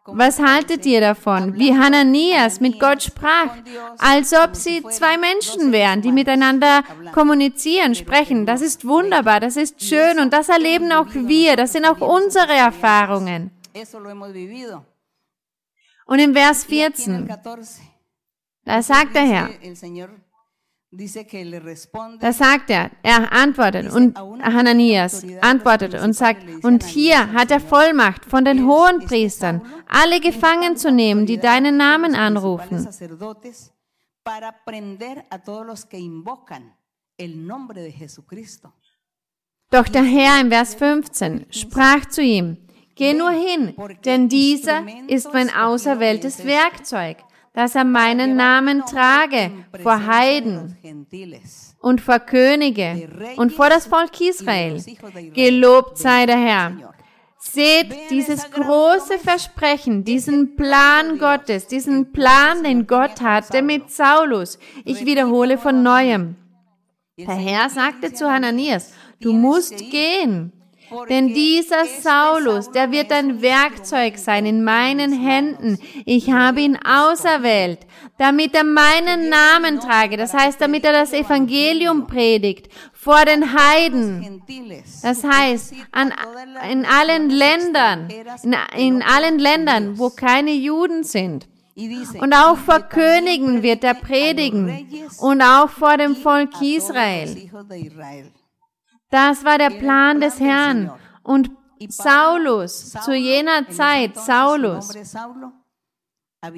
[0.06, 1.54] Was haltet ihr davon?
[1.54, 3.56] Wie Hananias mit Gott sprach,
[3.98, 8.44] als ob sie zwei Menschen wären, die miteinander kommunizieren, sprechen.
[8.44, 11.56] Das ist wunderbar, das ist schön und das erleben auch wir.
[11.56, 13.50] Das sind auch unsere Erfahrungen.
[16.06, 17.28] Und im Vers 14,
[18.64, 19.50] da sagt der Herr,
[22.20, 28.24] da sagt er, er antwortet und Hananias antwortet und sagt, und hier hat er Vollmacht
[28.24, 32.88] von den hohen Priestern, alle gefangen zu nehmen, die deinen Namen anrufen.
[39.70, 42.58] Doch der Herr im Vers 15 sprach zu ihm,
[42.96, 47.16] Geh nur hin, denn dieser ist mein auserwähltes Werkzeug
[47.54, 49.50] dass er meinen Namen trage
[49.82, 50.76] vor Heiden
[51.80, 54.82] und vor Könige und vor das Volk Israel.
[55.32, 56.94] Gelobt sei der Herr.
[57.38, 64.58] Seht dieses große Versprechen, diesen Plan Gottes, diesen Plan, den Gott hatte mit Saulus.
[64.84, 66.36] Ich wiederhole von neuem.
[67.16, 70.53] Der Herr sagte zu Hananias, du musst gehen.
[71.08, 75.78] Denn dieser Saulus, der wird ein Werkzeug sein in meinen Händen.
[76.04, 77.80] Ich habe ihn auserwählt,
[78.18, 80.16] damit er meinen Namen trage.
[80.16, 84.42] Das heißt, damit er das Evangelium predigt vor den Heiden.
[85.02, 86.12] Das heißt, an,
[86.70, 88.08] in allen Ländern,
[88.42, 91.48] in, in allen Ländern, wo keine Juden sind.
[92.20, 97.50] Und auch vor Königen wird er predigen und auch vor dem Volk Israel.
[99.14, 100.90] Das war der Plan des Herrn.
[101.22, 101.48] Und
[101.88, 104.92] Saulus, zu jener Zeit, Saulus,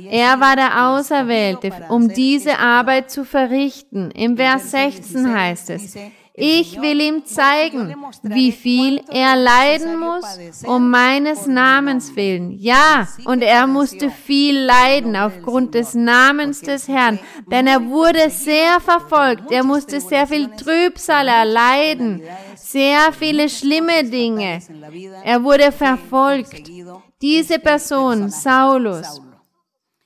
[0.09, 4.11] er war der Auserwählte, um diese Arbeit zu verrichten.
[4.11, 5.97] Im Vers 16 heißt es,
[6.39, 12.51] ich will ihm zeigen, wie viel er leiden muss, um meines Namens willen.
[12.53, 17.19] Ja, und er musste viel leiden aufgrund des Namens des Herrn,
[17.51, 19.51] denn er wurde sehr verfolgt.
[19.51, 22.21] Er musste sehr viel Trübsal erleiden,
[22.71, 24.61] sehr viele schlimme Dinge.
[25.25, 26.69] Er wurde verfolgt.
[27.23, 29.21] Diese Person, Saulus,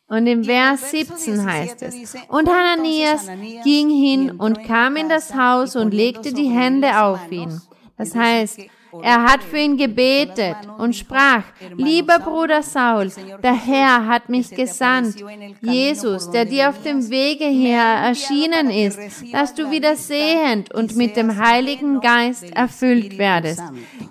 [0.06, 3.28] und im Vers 17 heißt es, und Hananias
[3.62, 7.60] ging hin und kam in das Haus und legte die Hände auf ihn.
[7.96, 8.60] Das heißt,
[9.02, 11.44] er hat für ihn gebetet und sprach,
[11.76, 13.10] lieber Bruder Saul,
[13.42, 15.16] der Herr hat mich gesandt,
[15.60, 18.98] Jesus, der dir auf dem Wege hier erschienen ist,
[19.32, 23.62] dass du wieder sehend und mit dem Heiligen Geist erfüllt werdest.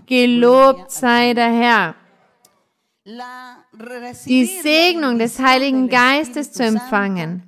[0.05, 1.95] Gelobt sei der Herr
[4.25, 7.43] die Segnung des Heiligen Geistes zu empfangen.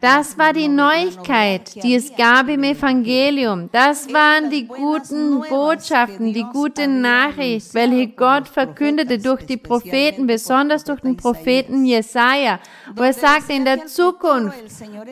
[0.00, 3.68] Das war die Neuigkeit, die es gab im Evangelium.
[3.70, 10.84] Das waren die guten Botschaften, die gute Nachricht, welche Gott verkündete durch die Propheten, besonders
[10.84, 12.58] durch den Propheten Jesaja,
[12.96, 14.64] wo er sagte, in der Zukunft,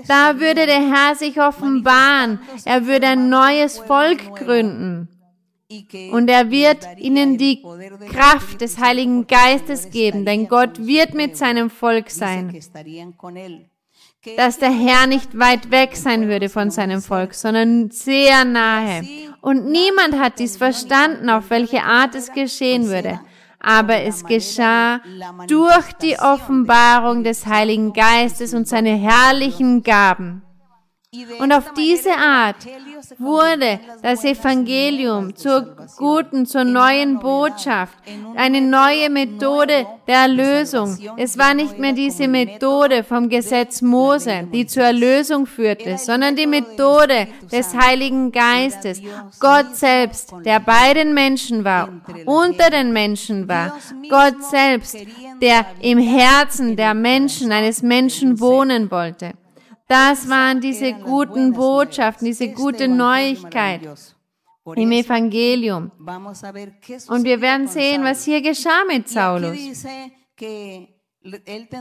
[0.09, 5.09] da würde der Herr sich offenbaren, er würde ein neues Volk gründen.
[6.11, 7.63] Und er wird ihnen die
[8.11, 12.59] Kraft des Heiligen Geistes geben, denn Gott wird mit seinem Volk sein.
[14.37, 19.03] Dass der Herr nicht weit weg sein würde von seinem Volk, sondern sehr nahe.
[19.41, 23.19] Und niemand hat dies verstanden, auf welche Art es geschehen würde.
[23.61, 25.01] Aber es geschah
[25.49, 30.43] durch die Offenbarung des Heiligen Geistes und seine herrlichen Gaben.
[31.41, 32.65] Und auf diese Art
[33.19, 37.99] wurde das Evangelium zur guten, zur neuen Botschaft,
[38.37, 40.97] eine neue Methode der Erlösung.
[41.17, 46.47] Es war nicht mehr diese Methode vom Gesetz Mose, die zur Erlösung führte, sondern die
[46.47, 49.03] Methode des Heiligen Geistes.
[49.41, 51.89] Gott selbst, der bei den Menschen war,
[52.25, 53.77] unter den Menschen war.
[54.09, 54.97] Gott selbst,
[55.43, 59.33] der im Herzen der Menschen, eines Menschen wohnen wollte.
[59.91, 63.81] Das waren diese guten Botschaften, diese gute Neuigkeit
[64.77, 65.91] im Evangelium.
[67.09, 69.59] Und wir werden sehen, was hier geschah mit Saulus.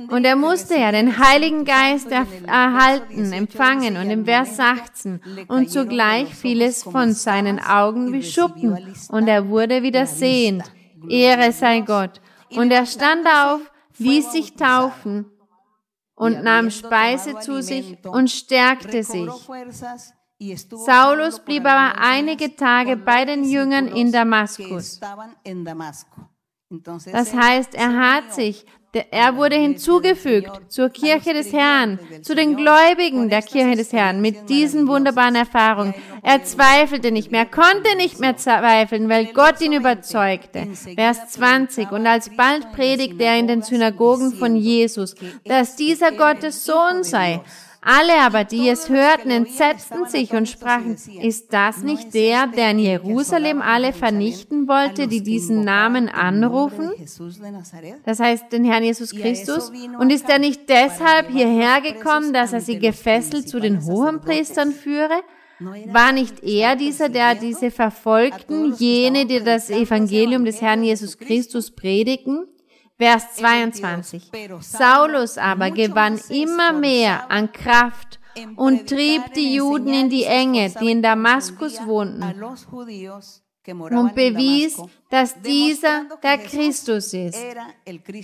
[0.09, 3.95] Und er musste ja den Heiligen Geist erhalten, empfangen.
[3.95, 8.75] und im Vers 18 und zugleich fiel es von seinen Augen wie Schuppen.
[9.09, 10.63] und er wurde wieder sehend.
[11.07, 12.21] Ehre sei Gott.
[12.55, 13.61] Und er stand auf,
[13.99, 15.27] ließ sich taufen
[16.19, 19.31] und nahm Speise zu sich und stärkte sich.
[20.67, 24.99] Saulus blieb aber einige Tage bei den Jüngern in Damaskus.
[27.11, 33.29] Das heißt, er hat sich er wurde hinzugefügt zur Kirche des Herrn, zu den Gläubigen
[33.29, 35.93] der Kirche des Herrn mit diesen wunderbaren Erfahrungen.
[36.23, 40.67] Er zweifelte nicht mehr, konnte nicht mehr zweifeln, weil Gott ihn überzeugte.
[40.95, 41.91] Vers 20.
[41.91, 47.41] Und alsbald predigte er in den Synagogen von Jesus, dass dieser Gottes Sohn sei
[47.81, 52.79] alle aber, die es hörten, entsetzten sich und sprachen, ist das nicht der, der in
[52.79, 56.91] Jerusalem alle vernichten wollte, die diesen Namen anrufen?
[58.03, 59.71] Das heißt, den Herrn Jesus Christus.
[59.97, 65.21] Und ist er nicht deshalb hierher gekommen, dass er sie gefesselt zu den Hohenpriestern führe?
[65.59, 71.71] War nicht er dieser, der diese Verfolgten, jene, die das Evangelium des Herrn Jesus Christus
[71.71, 72.45] predigen?
[72.99, 74.29] Vers 22.
[74.59, 78.19] Saulus aber gewann immer mehr an Kraft
[78.57, 82.21] und trieb die Juden in die Enge, die in Damaskus wohnten,
[83.71, 87.39] und bewies, dass dieser der Christus ist.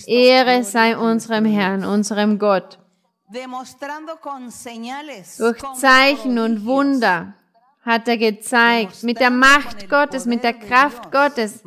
[0.08, 2.78] Ehre sei unserem Herrn, unserem Gott.
[5.38, 7.34] Durch Zeichen und Wunder
[7.82, 11.64] hat er gezeigt, mit der Macht Gottes, mit der Kraft Gottes,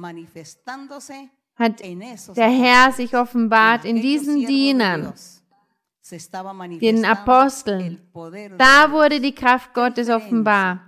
[1.58, 5.12] hat der Herr sich offenbart in diesen Dienern,
[6.80, 8.00] den Aposteln.
[8.56, 10.82] Da wurde die Kraft Gottes offenbar.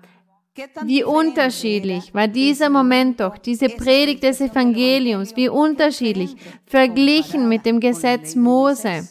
[0.83, 7.81] Wie unterschiedlich war dieser Moment doch, diese Predigt des Evangeliums, wie unterschiedlich, verglichen mit dem
[7.81, 9.09] Gesetz Mose.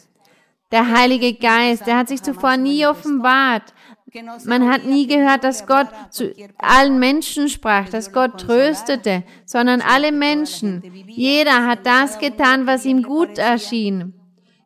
[0.70, 3.74] Der Heilige Geist, der hat sich zuvor nie offenbart,
[4.44, 10.12] man hat nie gehört, dass Gott zu allen Menschen sprach, dass Gott tröstete, sondern alle
[10.12, 10.82] Menschen.
[11.06, 14.14] Jeder hat das getan, was ihm gut erschien.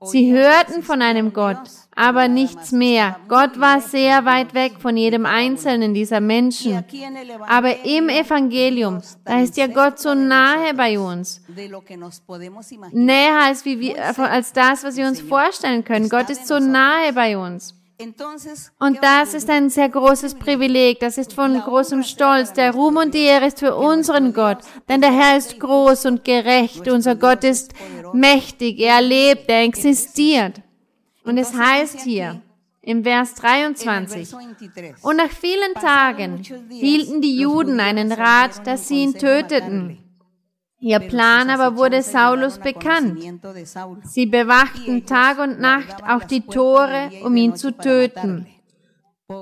[0.03, 1.61] Sie hörten von einem Gott,
[1.95, 3.17] aber nichts mehr.
[3.29, 6.85] Gott war sehr weit weg von jedem einzelnen dieser Menschen.
[7.47, 11.43] Aber im Evangelium, da ist ja Gott so nahe bei uns.
[12.93, 16.09] Näher als, wie wir, als das, was wir uns vorstellen können.
[16.09, 17.75] Gott ist so nahe bei uns.
[18.81, 22.53] Und das ist ein sehr großes Privileg, das ist von großem Stolz.
[22.53, 26.25] Der Ruhm und die Ehre ist für unseren Gott, denn der Herr ist groß und
[26.25, 26.89] gerecht.
[26.89, 27.73] Unser Gott ist
[28.13, 30.61] mächtig, er lebt, er existiert.
[31.25, 32.43] Und es heißt hier
[32.83, 34.35] im Vers 23,
[35.03, 40.04] und nach vielen Tagen hielten die Juden einen Rat, dass sie ihn töteten.
[40.85, 43.19] Ihr Plan aber wurde Saulus bekannt.
[44.03, 48.47] Sie bewachten Tag und Nacht auch die Tore, um ihn zu töten.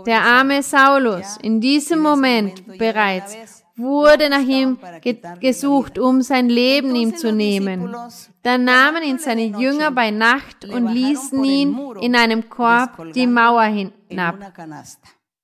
[0.07, 3.37] Der arme Saulus, in diesem Moment bereits,
[3.75, 7.93] wurde nach ihm ge gesucht, um sein Leben ihm zu nehmen.
[8.45, 13.65] Dann nahmen ihn seine Jünger bei Nacht und ließen ihn in einem Korb die Mauer
[13.65, 14.37] hinab.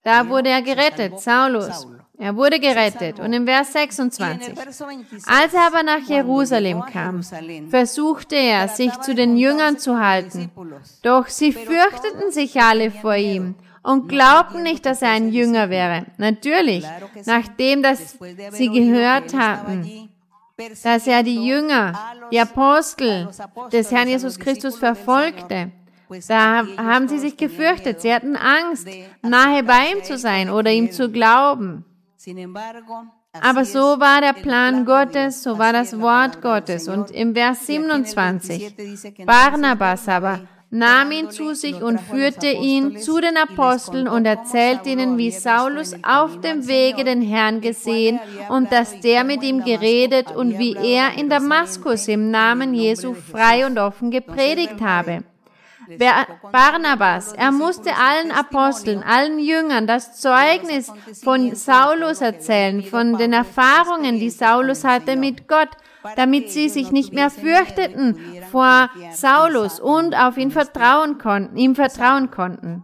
[0.05, 1.89] Da wurde er gerettet, Saulus.
[2.21, 3.21] Er wurde gerettet.
[3.21, 4.55] Und im Vers 26.
[5.27, 7.23] Als er aber nach Jerusalem kam,
[7.71, 10.51] versuchte er, sich zu den Jüngern zu halten.
[11.03, 16.07] Doch sie fürchteten sich alle vor ihm und glaubten nicht, dass er ein Jünger wäre.
[16.17, 16.85] Natürlich,
[17.25, 18.19] nachdem das
[18.51, 20.09] sie gehört hatten,
[20.83, 21.93] dass er die Jünger,
[22.33, 23.29] die Apostel
[23.73, 25.71] des Herrn Jesus Christus verfolgte,
[26.27, 28.01] da haben sie sich gefürchtet.
[28.01, 28.89] Sie hatten Angst,
[29.23, 31.85] nahe bei ihm zu sein oder ihm zu glauben.
[33.41, 36.89] Aber so war der Plan Gottes, so war das Wort Gottes.
[36.89, 38.75] Und im Vers 27,
[39.25, 45.17] Barnabas aber nahm ihn zu sich und führte ihn zu den Aposteln und erzählte ihnen,
[45.17, 50.59] wie Saulus auf dem Wege den Herrn gesehen und dass der mit ihm geredet und
[50.59, 55.23] wie er in Damaskus im Namen Jesu frei und offen gepredigt habe.
[56.53, 64.19] Barnabas, er musste allen Aposteln, allen Jüngern das Zeugnis von Saulus erzählen, von den Erfahrungen,
[64.19, 65.71] die Saulus hatte mit Gott,
[66.17, 68.17] damit sie sich nicht mehr fürchteten
[68.51, 72.83] vor Saulus und auf ihn vertrauen konnten, ihm vertrauen konnten.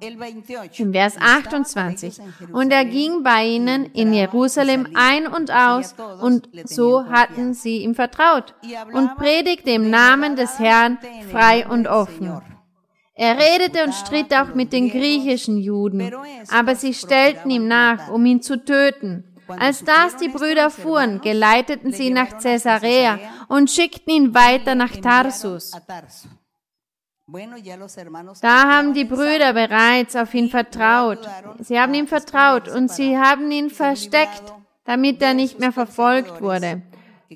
[0.77, 2.21] Im Vers 28.
[2.53, 7.95] Und er ging bei ihnen in Jerusalem ein und aus und so hatten sie ihm
[7.95, 8.55] vertraut
[8.93, 10.99] und predigte im Namen des Herrn
[11.31, 12.41] frei und offen.
[13.17, 16.13] Er redete und stritt auch mit den griechischen Juden,
[16.51, 19.25] aber sie stellten ihm nach, um ihn zu töten.
[19.47, 25.73] Als das die Brüder fuhren, geleiteten sie nach Caesarea und schickten ihn weiter nach Tarsus.
[28.43, 31.21] Da haben die Brüder bereits auf ihn vertraut.
[31.61, 34.43] Sie haben ihm vertraut und sie haben ihn versteckt,
[34.85, 36.83] damit er nicht mehr verfolgt wurde.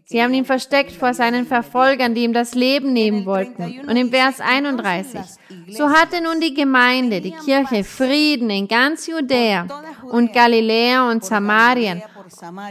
[0.05, 3.81] Sie haben ihn versteckt vor seinen Verfolgern, die ihm das Leben nehmen wollten.
[3.89, 5.21] Und im Vers 31.
[5.69, 9.67] So hatte nun die Gemeinde, die Kirche, Frieden in ganz Judäa
[10.11, 12.03] und Galiläa und Samarien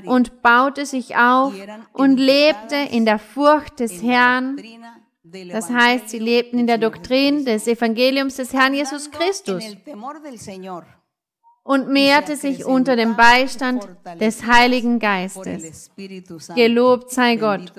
[0.05, 1.53] und baute sich auf
[1.93, 4.57] und lebte in der Furcht des Herrn.
[5.51, 9.63] Das heißt, sie lebten in der Doktrin des Evangeliums des Herrn Jesus Christus
[11.67, 13.85] und mehrte sich unter dem Beistand
[14.21, 15.91] des Heiligen Geistes.
[16.55, 17.73] Gelobt sei Gott.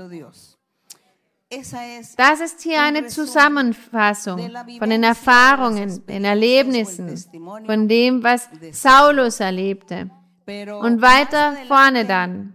[2.19, 7.17] Das ist hier eine Zusammenfassung von den Erfahrungen, den Erlebnissen,
[7.65, 10.11] von dem, was Saulus erlebte.
[10.47, 12.53] Und weiter vorne dann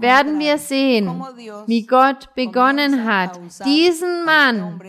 [0.00, 1.22] werden wir sehen,
[1.66, 4.80] wie Gott begonnen hat, diesen Mann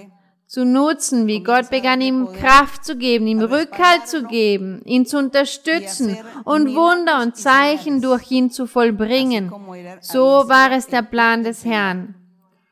[0.50, 5.20] zu nutzen, wie Gott begann ihm Kraft zu geben, ihm Rückhalt zu geben, ihn zu
[5.20, 9.54] unterstützen und Wunder und Zeichen durch ihn zu vollbringen.
[10.02, 12.16] So war es der Plan des Herrn.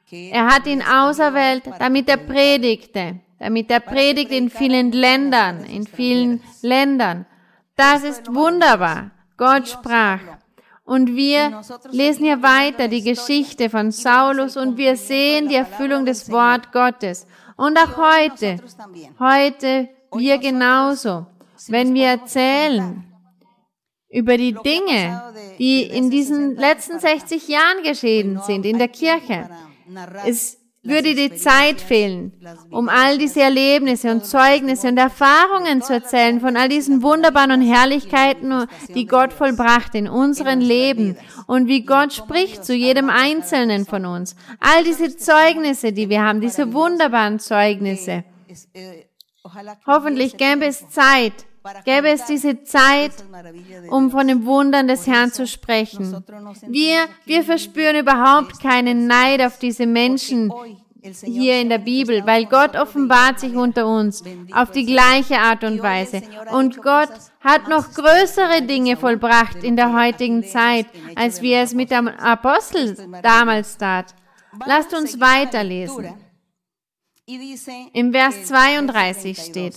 [0.10, 6.42] Er hat ihn auserwählt, damit er predigte, damit er predigt in vielen Ländern, in vielen
[6.64, 7.28] Ländern.
[7.76, 9.12] Das ist wunderbar.
[9.38, 10.22] Gott sprach.
[10.84, 11.62] Und wir
[11.92, 17.28] lesen hier weiter die Geschichte von Saulus und wir sehen die Erfüllung des Wort Gottes.
[17.58, 18.60] Und auch heute,
[19.20, 21.26] heute wir genauso,
[21.68, 23.04] wenn wir erzählen
[24.10, 29.50] über die Dinge, die in diesen letzten 60 Jahren geschehen sind in der Kirche.
[30.26, 30.57] Es
[30.88, 32.32] würde die Zeit fehlen,
[32.70, 37.62] um all diese Erlebnisse und Zeugnisse und Erfahrungen zu erzählen von all diesen wunderbaren und
[37.62, 41.18] Herrlichkeiten, die Gott vollbracht in unseren Leben
[41.48, 44.36] und wie Gott spricht zu jedem Einzelnen von uns.
[44.60, 48.24] All diese Zeugnisse, die wir haben, diese wunderbaren Zeugnisse.
[49.86, 51.47] Hoffentlich gäbe es Zeit,
[51.86, 53.12] gäbe es diese Zeit,
[53.90, 56.24] um von den Wundern des Herrn zu sprechen.
[56.68, 60.52] Wir, wir verspüren überhaupt keinen Neid auf diese Menschen
[61.24, 65.82] hier in der Bibel, weil Gott offenbart sich unter uns auf die gleiche Art und
[65.82, 66.22] Weise.
[66.52, 71.92] Und Gott hat noch größere Dinge vollbracht in der heutigen Zeit, als wir es mit
[71.92, 74.14] dem Apostel damals tat.
[74.66, 76.14] Lasst uns weiterlesen.
[77.94, 79.76] Im Vers 32 steht,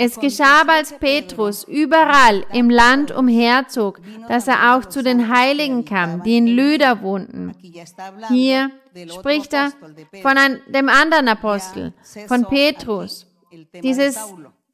[0.00, 6.22] es geschah, als Petrus überall im Land umherzog, dass er auch zu den Heiligen kam,
[6.22, 7.52] die in Lüder wohnten.
[8.28, 8.70] Hier
[9.08, 9.72] spricht er
[10.22, 11.92] von einem, dem anderen Apostel,
[12.28, 13.26] von Petrus.
[13.82, 14.16] Dieses,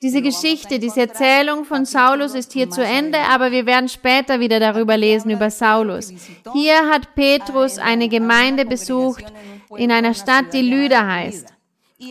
[0.03, 4.61] diese Geschichte, diese Erzählung von Saulus ist hier zu Ende, aber wir werden später wieder
[4.61, 6.13] darüber lesen, über Saulus.
[6.53, 9.25] Hier hat Petrus eine Gemeinde besucht
[9.75, 11.54] in einer Stadt, die Lüder heißt.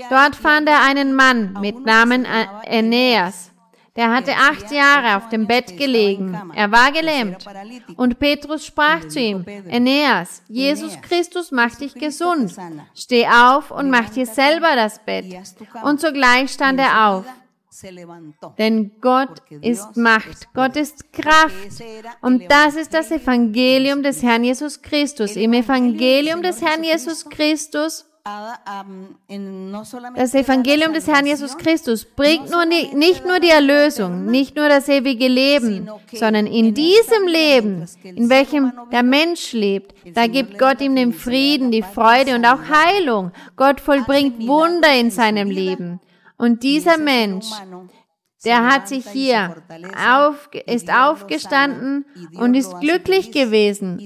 [0.10, 3.52] Dort fand er einen Mann mit Namen Aeneas.
[3.96, 6.52] Der hatte acht Jahre auf dem Bett gelegen.
[6.56, 7.46] Er war gelähmt.
[7.96, 12.56] Und Petrus sprach zu ihm, Aeneas, Jesus Christus macht dich gesund.
[12.96, 15.26] Steh auf und mach dir selber das Bett.
[15.84, 17.26] Und sogleich stand er auf.
[18.58, 21.84] Denn Gott ist Macht, Gott ist Kraft.
[22.22, 25.36] Und das ist das Evangelium des Herrn Jesus Christus.
[25.36, 28.06] Im Evangelium des Herrn Jesus Christus
[30.16, 34.88] das Evangelium des Herrn Jesus Christus bringt nur nicht nur die Erlösung, nicht nur das
[34.88, 40.96] ewige Leben, sondern in diesem Leben, in welchem der Mensch lebt, da gibt Gott ihm
[40.96, 43.34] den Frieden, die Freude und auch Heilung.
[43.58, 46.00] Gott vollbringt Wunder in seinem Leben.
[46.38, 47.48] Und dieser Mensch,
[48.46, 49.64] der hat sich hier
[50.02, 52.06] auf, ist aufgestanden
[52.38, 54.00] und ist glücklich gewesen.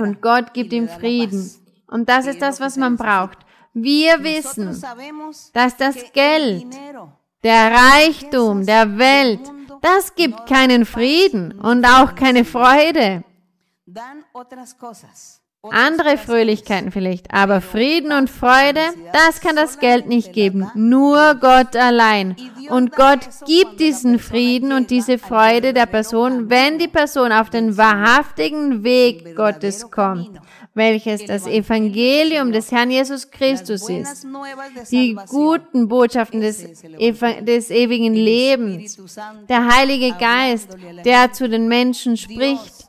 [0.00, 1.61] Und Gott gibt ihm Frieden.
[1.92, 3.38] Und das ist das, was man braucht.
[3.74, 4.82] Wir wissen,
[5.52, 6.66] dass das Geld,
[7.42, 9.40] der Reichtum der Welt,
[9.82, 13.24] das gibt keinen Frieden und auch keine Freude.
[15.70, 18.80] andere Fröhlichkeiten vielleicht, aber Frieden und Freude,
[19.12, 22.34] das kann das Geld nicht geben, nur Gott allein.
[22.68, 27.76] Und Gott gibt diesen Frieden und diese Freude der Person, wenn die Person auf den
[27.76, 30.40] wahrhaftigen Weg Gottes kommt,
[30.74, 34.26] welches das Evangelium des Herrn Jesus Christus ist.
[34.90, 36.82] Die guten Botschaften des,
[37.42, 38.98] des ewigen Lebens,
[39.48, 40.68] der Heilige Geist,
[41.04, 42.88] der zu den Menschen spricht,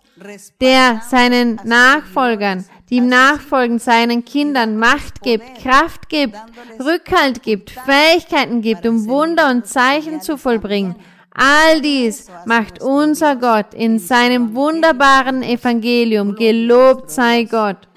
[0.61, 6.38] der seinen Nachfolgern, die ihm nachfolgen, seinen Kindern Macht gibt, Kraft gibt,
[6.79, 10.95] Rückhalt gibt, Fähigkeiten gibt, um Wunder und Zeichen zu vollbringen.
[11.36, 16.36] All dies macht unser Gott in seinem wunderbaren Evangelium.
[16.36, 17.88] Gelobt sei Gott.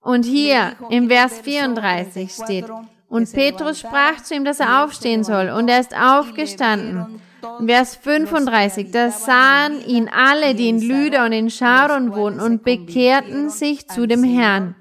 [0.00, 2.66] Und hier im Vers 34 steht,
[3.08, 7.20] und Petrus sprach zu ihm, dass er aufstehen soll, und er ist aufgestanden.
[7.64, 13.50] Vers 35, da sahen ihn alle, die in Lüder und in Sharon wohnten, und bekehrten
[13.50, 14.74] sich zu dem Herrn.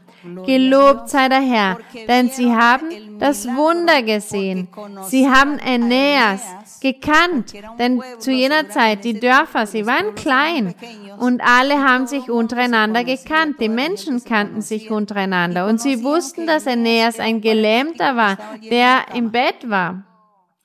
[0.46, 4.68] Gelobt sei der Herr, denn sie haben das Wunder gesehen.
[5.08, 6.42] Sie haben Aeneas
[6.82, 10.76] gekannt, denn zu jener Zeit die Dörfer, sie waren klein
[11.18, 13.58] und alle haben sich untereinander gekannt.
[13.60, 18.38] Die Menschen kannten sich untereinander und sie wussten, dass Aeneas ein Gelähmter war,
[18.70, 20.04] der im Bett war,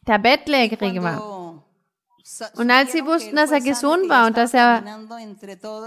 [0.07, 1.36] der bettlägerig war.
[2.57, 4.83] Und als sie wussten, dass er gesund war und dass er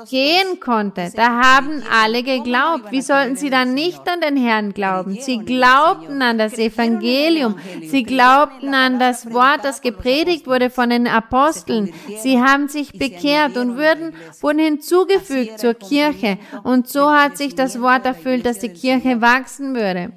[0.09, 2.91] gehen konnte, da haben alle geglaubt.
[2.91, 5.17] Wie sollten sie dann nicht an den Herrn glauben?
[5.19, 7.59] Sie glaubten an das Evangelium.
[7.85, 11.93] Sie glaubten an das Wort, das gepredigt wurde von den Aposteln.
[12.21, 16.37] Sie haben sich bekehrt und wurden, wurden hinzugefügt zur Kirche.
[16.63, 20.13] Und so hat sich das Wort erfüllt, dass die Kirche wachsen würde.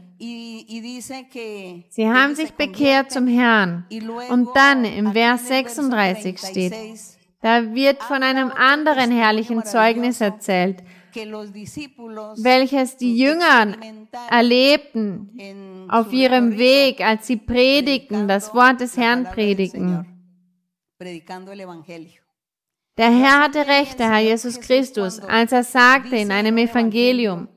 [1.89, 3.85] Sie haben sich bekehrt zum Herrn.
[4.31, 6.75] Und dann im Vers 36 steht,
[7.41, 10.85] da wird von einem anderen herrlichen Zeugnis erzählt,
[12.37, 13.77] welches die Jünger
[14.31, 20.07] erlebten auf ihrem Weg, als sie predigten, das Wort des Herrn predigten.
[22.99, 27.49] Der Herr hatte recht, der Herr Jesus Christus, als er sagte in einem Evangelium,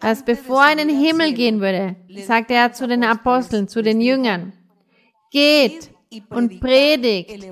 [0.00, 1.96] dass bevor er in den Himmel gehen würde,
[2.26, 4.52] sagte er zu den Aposteln, zu den Jüngern,
[5.30, 5.90] geht
[6.30, 7.46] und predigt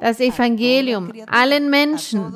[0.00, 2.34] das Evangelium allen Menschen.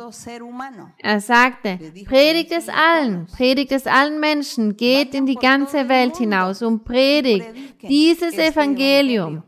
[0.99, 6.63] Er sagte, predigt es allen, predigt es allen Menschen, geht in die ganze Welt hinaus
[6.63, 7.47] und predigt
[7.83, 9.43] dieses Evangelium.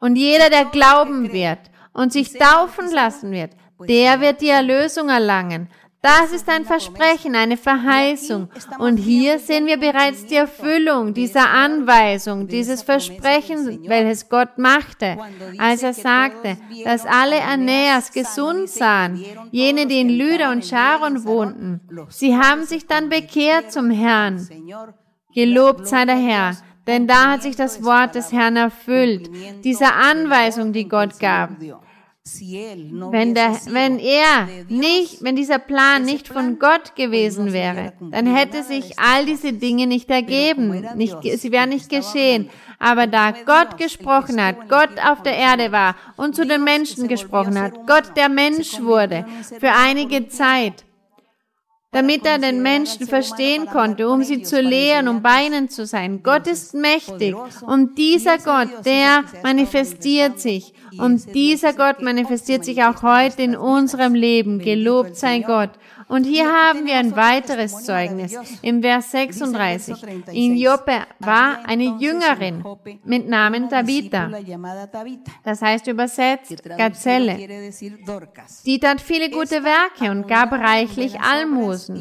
[0.00, 1.58] Und jeder, der glauben wird
[1.92, 5.68] und sich taufen lassen wird, der wird die Erlösung erlangen.
[6.00, 8.48] Das ist ein Versprechen, eine Verheißung.
[8.78, 15.18] Und hier sehen wir bereits die Erfüllung dieser Anweisung, dieses Versprechens, welches Gott machte,
[15.58, 21.80] als er sagte, dass alle Aeneas gesund sahen, jene, die in Lyda und Sharon wohnten.
[22.10, 24.48] Sie haben sich dann bekehrt zum Herrn.
[25.34, 26.56] Gelobt sei der Herr.
[26.86, 29.28] Denn da hat sich das Wort des Herrn erfüllt,
[29.62, 31.50] diese Anweisung, die Gott gab.
[33.10, 38.62] Wenn, der, wenn er nicht, wenn dieser Plan nicht von Gott gewesen wäre, dann hätte
[38.62, 42.50] sich all diese Dinge nicht ergeben, nicht, sie wären nicht geschehen.
[42.78, 47.60] Aber da Gott gesprochen hat, Gott auf der Erde war und zu den Menschen gesprochen
[47.60, 49.26] hat, Gott der Mensch wurde
[49.58, 50.84] für einige Zeit,
[51.90, 56.22] damit er den Menschen verstehen konnte, um sie zu lehren, um bei ihnen zu sein.
[56.22, 63.02] Gott ist mächtig und dieser Gott, der manifestiert sich und dieser Gott manifestiert sich auch
[63.02, 64.58] heute in unserem Leben.
[64.58, 65.70] Gelobt sei Gott.
[66.08, 70.02] Und hier haben wir ein weiteres Zeugnis im Vers 36.
[70.32, 72.64] In Joppe war eine Jüngerin
[73.04, 74.30] mit Namen Tabitha.
[75.44, 77.36] Das heißt übersetzt Gazelle.
[78.64, 81.96] Die tat viele gute Werke und gab reichlich Almosen.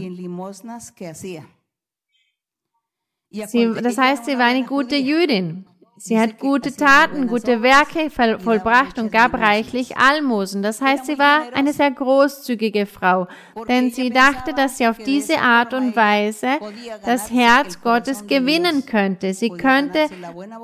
[3.29, 5.65] Sie, das heißt, sie war eine gute Jüdin.
[5.99, 10.61] Sie hat gute Taten, gute Werke vollbracht und gab reichlich Almosen.
[10.61, 13.27] Das heißt, sie war eine sehr großzügige Frau,
[13.67, 16.59] denn sie dachte, dass sie auf diese Art und Weise
[17.03, 19.33] das Herz Gottes gewinnen könnte.
[19.33, 20.07] Sie könnte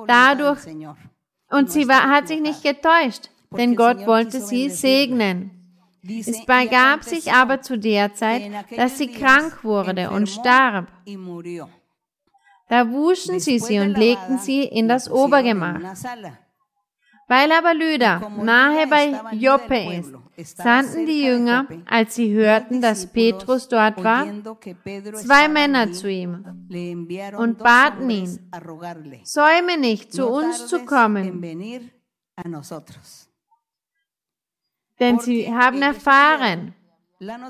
[0.07, 0.59] dadurch,
[1.49, 5.51] und sie war, hat sich nicht getäuscht, denn Gott wollte sie segnen.
[6.07, 8.43] Es begab sich aber zu der Zeit,
[8.75, 10.87] dass sie krank wurde und starb.
[12.73, 15.79] Da wuschen sie sie und legten sie in das Obergemach.
[17.27, 20.01] Weil aber Lüder nahe bei Joppe
[20.35, 24.25] ist, sandten die Jünger, als sie hörten, dass Petrus dort war,
[25.13, 26.67] zwei Männer zu ihm
[27.37, 28.51] und baten ihn,
[29.23, 31.43] säume nicht, zu uns zu kommen.
[34.99, 36.73] Denn sie haben erfahren,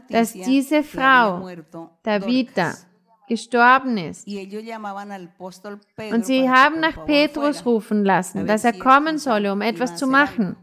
[0.10, 1.48] dass diese Frau,
[2.04, 2.74] Tabitha,
[3.34, 4.28] gestorben ist.
[6.12, 10.56] Und sie haben nach Petrus rufen lassen, dass er kommen solle, um etwas zu machen.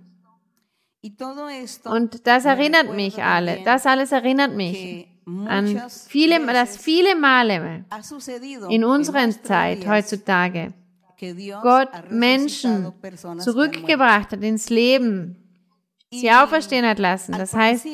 [1.85, 5.07] Und das erinnert mich alle, das alles erinnert mich
[5.47, 7.85] an viele, dass viele Male
[8.68, 10.73] in unserer Zeit heutzutage
[11.62, 12.93] Gott Menschen
[13.39, 15.37] zurückgebracht hat ins Leben,
[16.11, 17.33] sie auferstehen hat lassen.
[17.33, 17.87] Das heißt,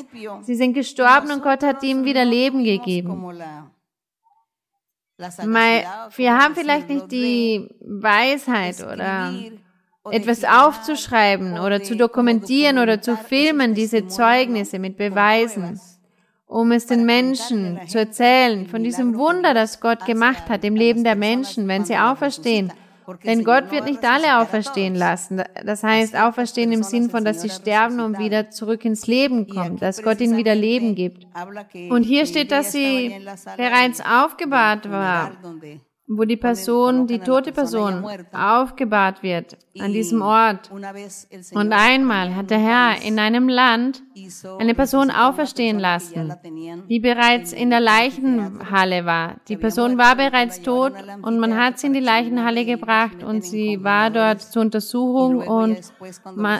[0.42, 3.10] sie sind gestorben und Gott hat ihm wieder Leben gegeben.
[5.18, 9.32] Wir haben vielleicht nicht die Weisheit oder
[10.10, 15.80] etwas aufzuschreiben oder zu dokumentieren oder zu filmen, diese Zeugnisse mit Beweisen,
[16.46, 21.02] um es den Menschen zu erzählen von diesem Wunder, das Gott gemacht hat im Leben
[21.02, 22.72] der Menschen, wenn sie auferstehen
[23.24, 25.42] denn Gott wird nicht alle auferstehen lassen.
[25.64, 29.76] Das heißt, auferstehen im Sinn von, dass sie sterben und wieder zurück ins Leben kommen,
[29.76, 31.26] dass Gott ihnen wieder Leben gibt.
[31.90, 33.14] Und hier steht, dass sie
[33.56, 35.32] bereits aufgebahrt war
[36.08, 40.70] wo die Person, die tote Person, aufgebahrt wird an diesem Ort.
[40.70, 44.02] Und einmal hat der Herr in einem Land
[44.58, 46.32] eine Person auferstehen lassen,
[46.88, 49.36] die bereits in der Leichenhalle war.
[49.48, 53.82] Die Person war bereits tot und man hat sie in die Leichenhalle gebracht und sie
[53.82, 55.78] war dort zur Untersuchung und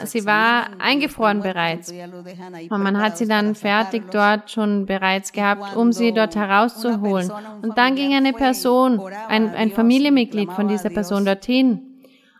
[0.05, 1.91] sie war eingefroren bereits.
[1.91, 7.31] Und man hat sie dann fertig dort schon bereits gehabt, um sie dort herauszuholen.
[7.61, 11.86] Und dann ging eine Person, ein, ein Familienmitglied von dieser Person dorthin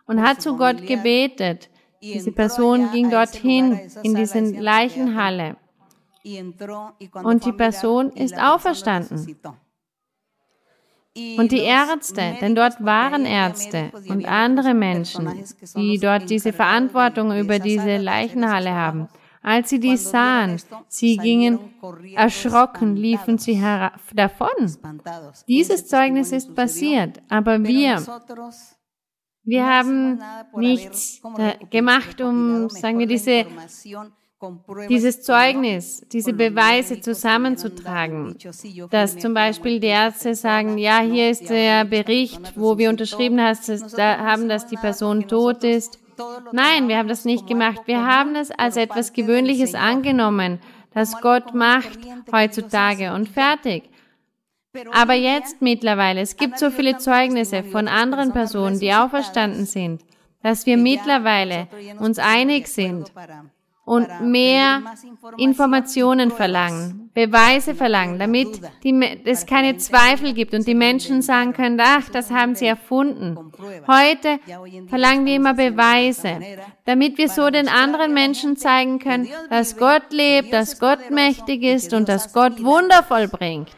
[0.08, 1.70] und hat zu Gott gebetet.
[2.02, 5.56] Diese Person ging dorthin in diese Leichenhalle
[7.22, 9.36] und die Person ist auferstanden.
[11.36, 15.44] Und die Ärzte, denn dort waren Ärzte und andere Menschen,
[15.74, 19.08] die dort diese Verantwortung über diese Leichenhalle haben,
[19.42, 21.58] als sie dies sahen, sie gingen
[22.14, 23.60] erschrocken, liefen sie
[24.14, 24.76] davon.
[25.48, 28.02] Dieses Zeugnis ist passiert, aber wir,
[29.48, 30.20] wir haben
[30.56, 31.22] nichts
[31.70, 33.46] gemacht, um, sagen wir, diese
[34.88, 38.36] dieses Zeugnis, diese Beweise zusammenzutragen,
[38.88, 44.48] dass zum Beispiel die Ärzte sagen, ja, hier ist der Bericht, wo wir unterschrieben haben,
[44.48, 45.98] dass die Person tot ist.
[46.52, 47.80] Nein, wir haben das nicht gemacht.
[47.86, 50.60] Wir haben es als etwas Gewöhnliches angenommen,
[50.94, 51.98] das Gott macht
[52.32, 53.90] heutzutage und fertig.
[54.92, 60.02] Aber jetzt mittlerweile, es gibt so viele Zeugnisse von anderen Personen, die auferstanden sind,
[60.42, 63.10] dass wir mittlerweile uns einig sind,
[63.88, 64.82] und mehr
[65.38, 71.80] Informationen verlangen, Beweise verlangen, damit die, es keine Zweifel gibt und die Menschen sagen können,
[71.82, 73.50] ach, das haben sie erfunden.
[73.86, 74.40] Heute
[74.88, 76.38] verlangen wir immer Beweise,
[76.84, 81.94] damit wir so den anderen Menschen zeigen können, dass Gott lebt, dass Gott mächtig ist
[81.94, 83.70] und dass Gott wundervoll bringt.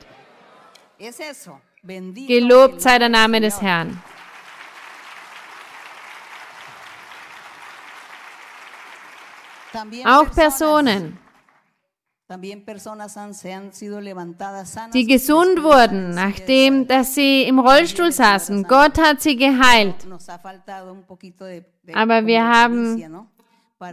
[2.27, 4.03] Gelobt sei der Name des Herrn.
[10.05, 11.19] Auch Personen,
[14.93, 18.65] die gesund wurden, nachdem dass sie im Rollstuhl saßen.
[18.65, 19.97] Gott hat sie geheilt.
[21.95, 23.29] Aber wir haben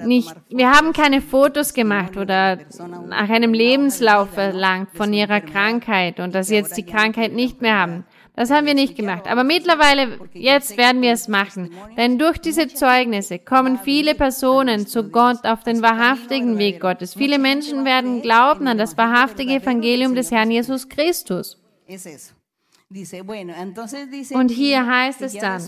[0.05, 2.59] nicht, wir haben keine Fotos gemacht oder
[3.07, 7.79] nach einem Lebenslauf verlangt von ihrer Krankheit und dass sie jetzt die Krankheit nicht mehr
[7.79, 8.05] haben.
[8.35, 9.27] Das haben wir nicht gemacht.
[9.27, 11.71] Aber mittlerweile, jetzt werden wir es machen.
[11.97, 17.15] Denn durch diese Zeugnisse kommen viele Personen zu Gott auf den wahrhaftigen Weg Gottes.
[17.15, 21.57] Viele Menschen werden glauben an das wahrhaftige Evangelium des Herrn Jesus Christus.
[22.89, 25.61] Und hier heißt es dann,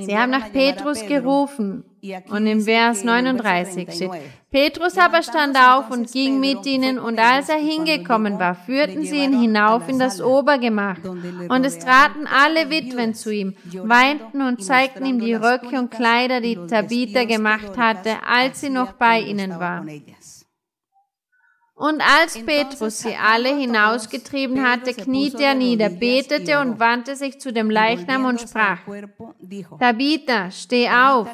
[0.00, 1.84] sie haben nach Petrus gerufen.
[2.30, 4.10] Und im Vers 39 steht,
[4.50, 9.18] Petrus aber stand auf und ging mit ihnen, und als er hingekommen war, führten sie
[9.18, 10.98] ihn hinauf in das Obergemach.
[11.04, 13.54] Und es traten alle Witwen zu ihm,
[13.84, 18.92] weinten und zeigten ihm die Röcke und Kleider, die Tabitha gemacht hatte, als sie noch
[18.92, 19.84] bei ihnen war.
[21.78, 27.52] Und als Petrus sie alle hinausgetrieben hatte, kniete er nieder, betete und wandte sich zu
[27.52, 28.78] dem Leichnam und sprach,
[29.78, 31.28] Tabitha, steh auf.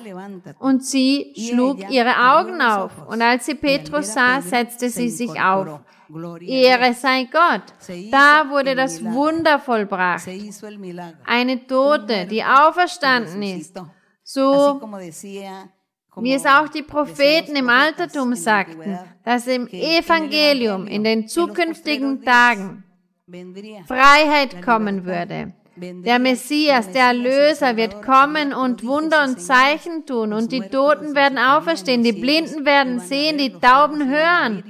[0.58, 2.90] Und sie schlug ihre Augen auf.
[3.06, 5.80] Und als sie Petrus sah, setzte sie sich auf.
[6.40, 7.62] Ehre sei Gott.
[8.10, 10.28] Da wurde das Wunder vollbracht.
[11.24, 13.80] Eine Tote, die auferstanden ist.
[14.24, 14.80] So
[16.16, 22.84] wie es auch die Propheten im Altertum sagten, dass im Evangelium in den zukünftigen Tagen
[23.86, 25.54] Freiheit kommen würde.
[25.74, 31.38] Der Messias, der Erlöser wird kommen und Wunder und Zeichen tun und die Toten werden
[31.38, 34.62] auferstehen, die Blinden werden sehen, die Tauben hören.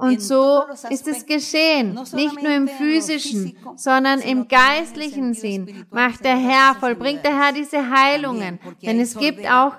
[0.00, 5.84] Und so ist es geschehen, nicht nur im physischen, sondern im geistlichen Sinn.
[5.90, 8.58] Macht der Herr, vollbringt der Herr diese Heilungen.
[8.82, 9.74] Denn es gibt auch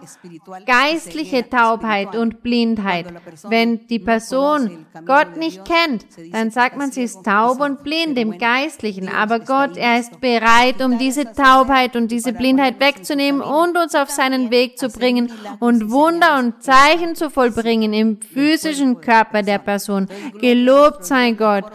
[0.66, 3.08] geistliche Taubheit und Blindheit.
[3.48, 8.38] Wenn die Person Gott nicht kennt, dann sagt man, sie ist taub und blind im
[8.38, 9.10] Geistlichen.
[9.10, 14.10] Aber Gott, er ist bereit, um diese Taubheit und diese Blindheit wegzunehmen und uns auf
[14.10, 20.08] seinen Weg zu bringen und Wunder und Zeichen zu vollbringen im physischen Körper der Person.
[20.40, 21.66] Gelobt sei Gott.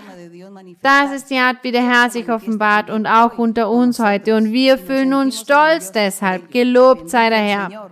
[0.83, 4.37] Das ist die Art, wie der Herr sich offenbart und auch unter uns heute.
[4.37, 6.51] Und wir fühlen uns stolz deshalb.
[6.51, 7.91] Gelobt sei der Herr.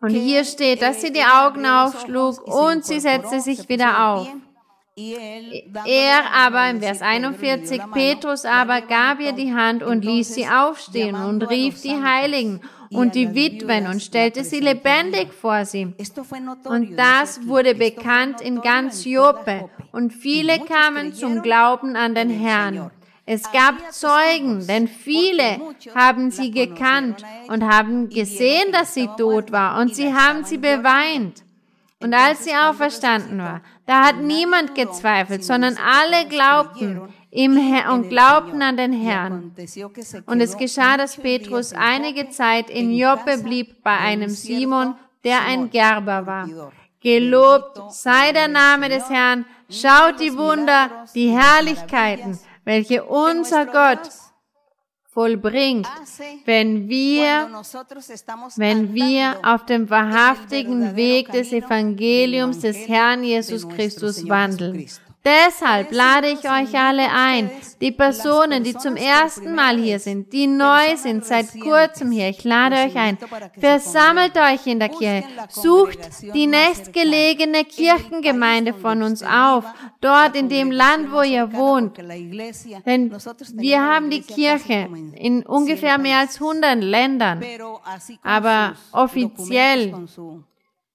[0.00, 4.28] Und hier steht, dass sie die Augen aufschlug und sie setzte sich wieder auf.
[4.96, 11.14] Er aber, im Vers 41, Petrus aber gab ihr die Hand und ließ sie aufstehen
[11.14, 15.94] und rief die Heiligen und die Witwen und stellte sie lebendig vor sie.
[16.64, 22.90] Und das wurde bekannt in ganz Joppe und viele kamen zum Glauben an den Herrn.
[23.30, 25.60] Es gab Zeugen, denn viele
[25.94, 29.78] haben sie gekannt und haben gesehen, dass sie tot war.
[29.80, 31.44] Und sie haben sie beweint.
[32.00, 38.08] Und als sie auferstanden war, da hat niemand gezweifelt, sondern alle glaubten im Herr und
[38.08, 39.54] glaubten an den Herrn.
[40.26, 45.70] Und es geschah, dass Petrus einige Zeit in Joppe blieb bei einem Simon, der ein
[45.70, 46.72] Gerber war.
[47.00, 54.10] Gelobt sei der Name des Herrn, schaut die Wunder, die Herrlichkeiten, welche unser Gott
[55.04, 55.86] vollbringt,
[56.44, 57.48] wenn wir,
[58.56, 64.88] wenn wir auf dem wahrhaftigen Weg des Evangeliums des Herrn Jesus Christus wandeln.
[65.24, 67.50] Deshalb lade ich euch alle ein,
[67.80, 72.44] die Personen, die zum ersten Mal hier sind, die neu sind, seit kurzem hier, ich
[72.44, 73.18] lade euch ein,
[73.58, 75.98] versammelt euch in der Kirche, sucht
[76.34, 79.64] die nächstgelegene Kirchengemeinde von uns auf,
[80.00, 81.98] dort in dem Land, wo ihr wohnt.
[81.98, 83.12] Denn
[83.54, 87.44] wir haben die Kirche in ungefähr mehr als 100 Ländern,
[88.22, 89.94] aber offiziell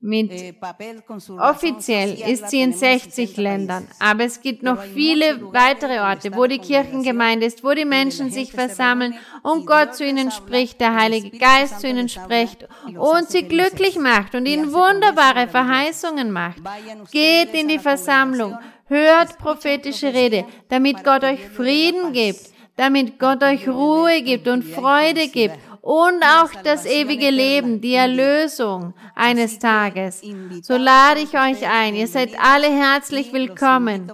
[0.04, 0.54] mit eh,
[1.39, 6.60] offiziell ist sie in 60 Ländern, aber es gibt noch viele weitere Orte, wo die
[6.60, 11.80] Kirchengemeinde ist, wo die Menschen sich versammeln und Gott zu ihnen spricht, der Heilige Geist
[11.80, 16.62] zu ihnen spricht und sie glücklich macht und ihnen wunderbare Verheißungen macht.
[17.12, 23.70] Geht in die Versammlung, hört prophetische Rede, damit Gott euch Frieden gibt, damit Gott euch
[23.70, 30.21] Ruhe gibt und Freude gibt und auch das ewige Leben, die Erlösung eines Tages.
[30.61, 31.93] So lade ich euch ein.
[31.93, 34.09] Ihr seid alle herzlich willkommen.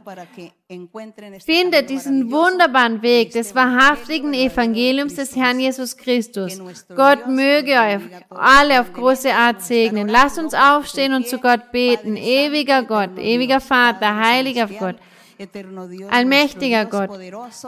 [1.45, 6.59] Findet diesen wunderbaren Weg des wahrhaftigen Evangeliums des Herrn Jesus Christus.
[6.95, 10.07] Gott möge euch alle auf große Art segnen.
[10.07, 12.17] Lasst uns aufstehen und zu Gott beten.
[12.17, 14.95] Ewiger Gott, ewiger Vater, heiliger Gott.
[16.10, 17.12] Allmächtiger Gott,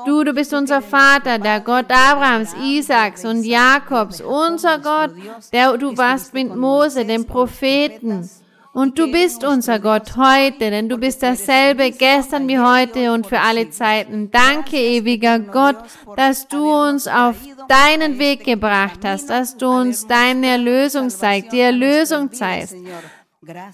[0.05, 5.11] du, du bist unser Vater, der Gott Abrahams, Isaaks und Jakobs, unser Gott,
[5.53, 8.29] der du warst mit Mose, dem Propheten.
[8.73, 13.39] Und du bist unser Gott heute, denn du bist dasselbe gestern wie heute und für
[13.39, 14.31] alle Zeiten.
[14.31, 15.75] Danke, ewiger Gott,
[16.15, 17.35] dass du uns auf
[17.67, 22.75] deinen Weg gebracht hast, dass du uns deine Erlösung zeigst, die Erlösung zeigst.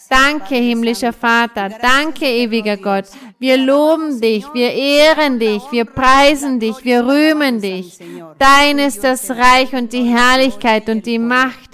[0.10, 1.68] Danke, himmlischer Vater.
[1.82, 3.04] Danke, ewiger Gott.
[3.38, 8.00] Wir loben dich, wir ehren dich, wir preisen dich, wir rühmen dich.
[8.40, 11.72] Dein ist das Reich und die Herrlichkeit und die Macht.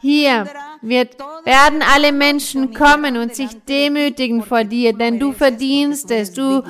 [0.00, 0.48] Hier
[0.82, 6.32] wird, werden alle Menschen kommen und sich demütigen vor dir, denn du verdienst es.
[6.32, 6.64] Du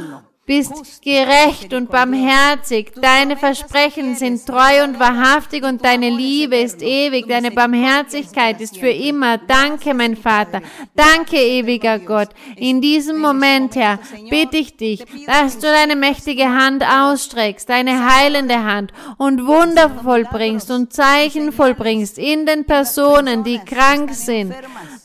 [0.51, 2.91] bist gerecht und barmherzig.
[3.01, 7.29] Deine Versprechen sind treu und wahrhaftig und deine Liebe ist ewig.
[7.29, 9.39] Deine Barmherzigkeit ist für immer.
[9.39, 10.61] Danke, mein Vater.
[10.97, 12.31] Danke, ewiger Gott.
[12.57, 18.65] In diesem Moment, Herr, bitte ich dich, dass du deine mächtige Hand ausstreckst, deine heilende
[18.65, 24.53] Hand und Wunder vollbringst und Zeichen vollbringst in den Personen, die krank sind,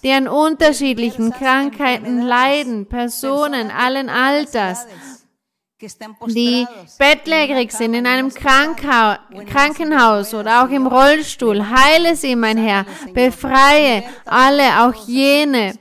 [0.03, 4.87] die an unterschiedlichen Krankheiten leiden, Personen allen Alters
[6.27, 6.65] die
[6.97, 11.69] bettlägerig sind in einem Krankenhaus oder auch im Rollstuhl.
[11.69, 12.85] Heile sie, mein Herr.
[13.13, 15.73] Befreie alle, auch jene,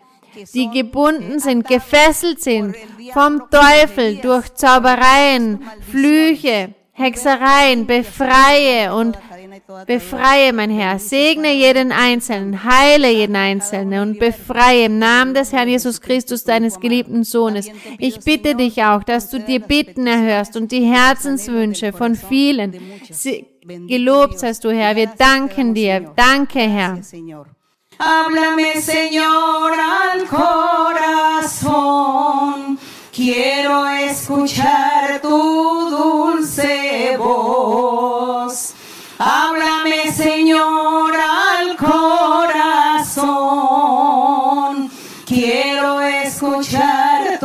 [0.53, 2.75] die gebunden sind, gefesselt sind
[3.13, 7.87] vom Teufel durch Zaubereien, Flüche, Hexereien.
[7.87, 9.17] Befreie und
[9.87, 10.99] Befreie, mein Herr.
[10.99, 16.81] Segne jeden Einzelnen, heile jeden Einzelnen und befreie im Namen des Herrn Jesus Christus, deines
[16.81, 17.69] geliebten Sohnes.
[17.99, 22.79] Ich bitte dich auch, dass du dir Bitten erhörst und die Herzenswünsche von vielen.
[23.89, 24.97] Gelobt seist du, Herr.
[24.97, 26.13] Wir danken dir.
[26.15, 27.01] Danke, Herr.
[27.99, 31.55] Háblame, Señor, al corazón.
[34.11, 38.75] escuchar tu dulce voz.
[39.19, 42.51] Háblame, Señor, al corazón.
[45.25, 47.39] Quiero escuchar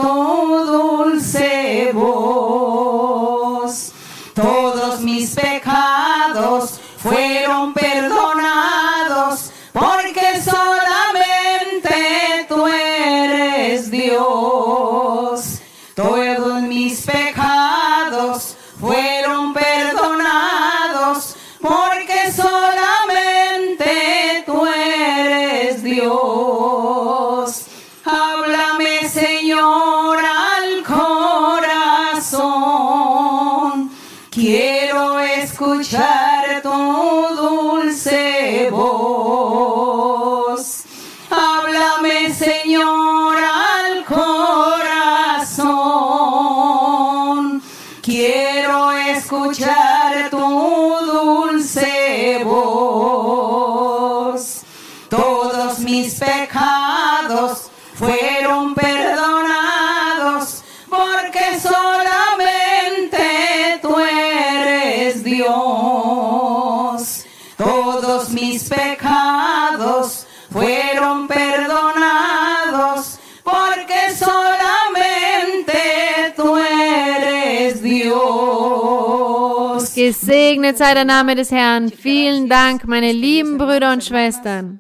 [80.10, 81.92] Gesegnet sei der Name des Herrn.
[81.92, 84.80] Vielen Dank, meine lieben Brüder und Schwestern.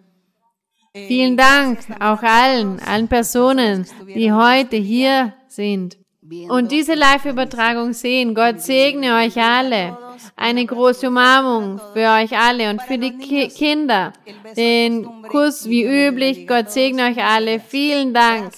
[0.92, 6.00] Vielen Dank auch allen, allen Personen, die heute hier sind
[6.50, 8.34] und diese Live-Übertragung sehen.
[8.34, 9.96] Gott segne euch alle.
[10.36, 14.14] Eine große Umarmung für euch alle und für die Ki Kinder.
[14.58, 16.48] Den Kuss wie üblich.
[16.48, 17.60] Gott segne euch alle.
[17.60, 18.52] Vielen Dank.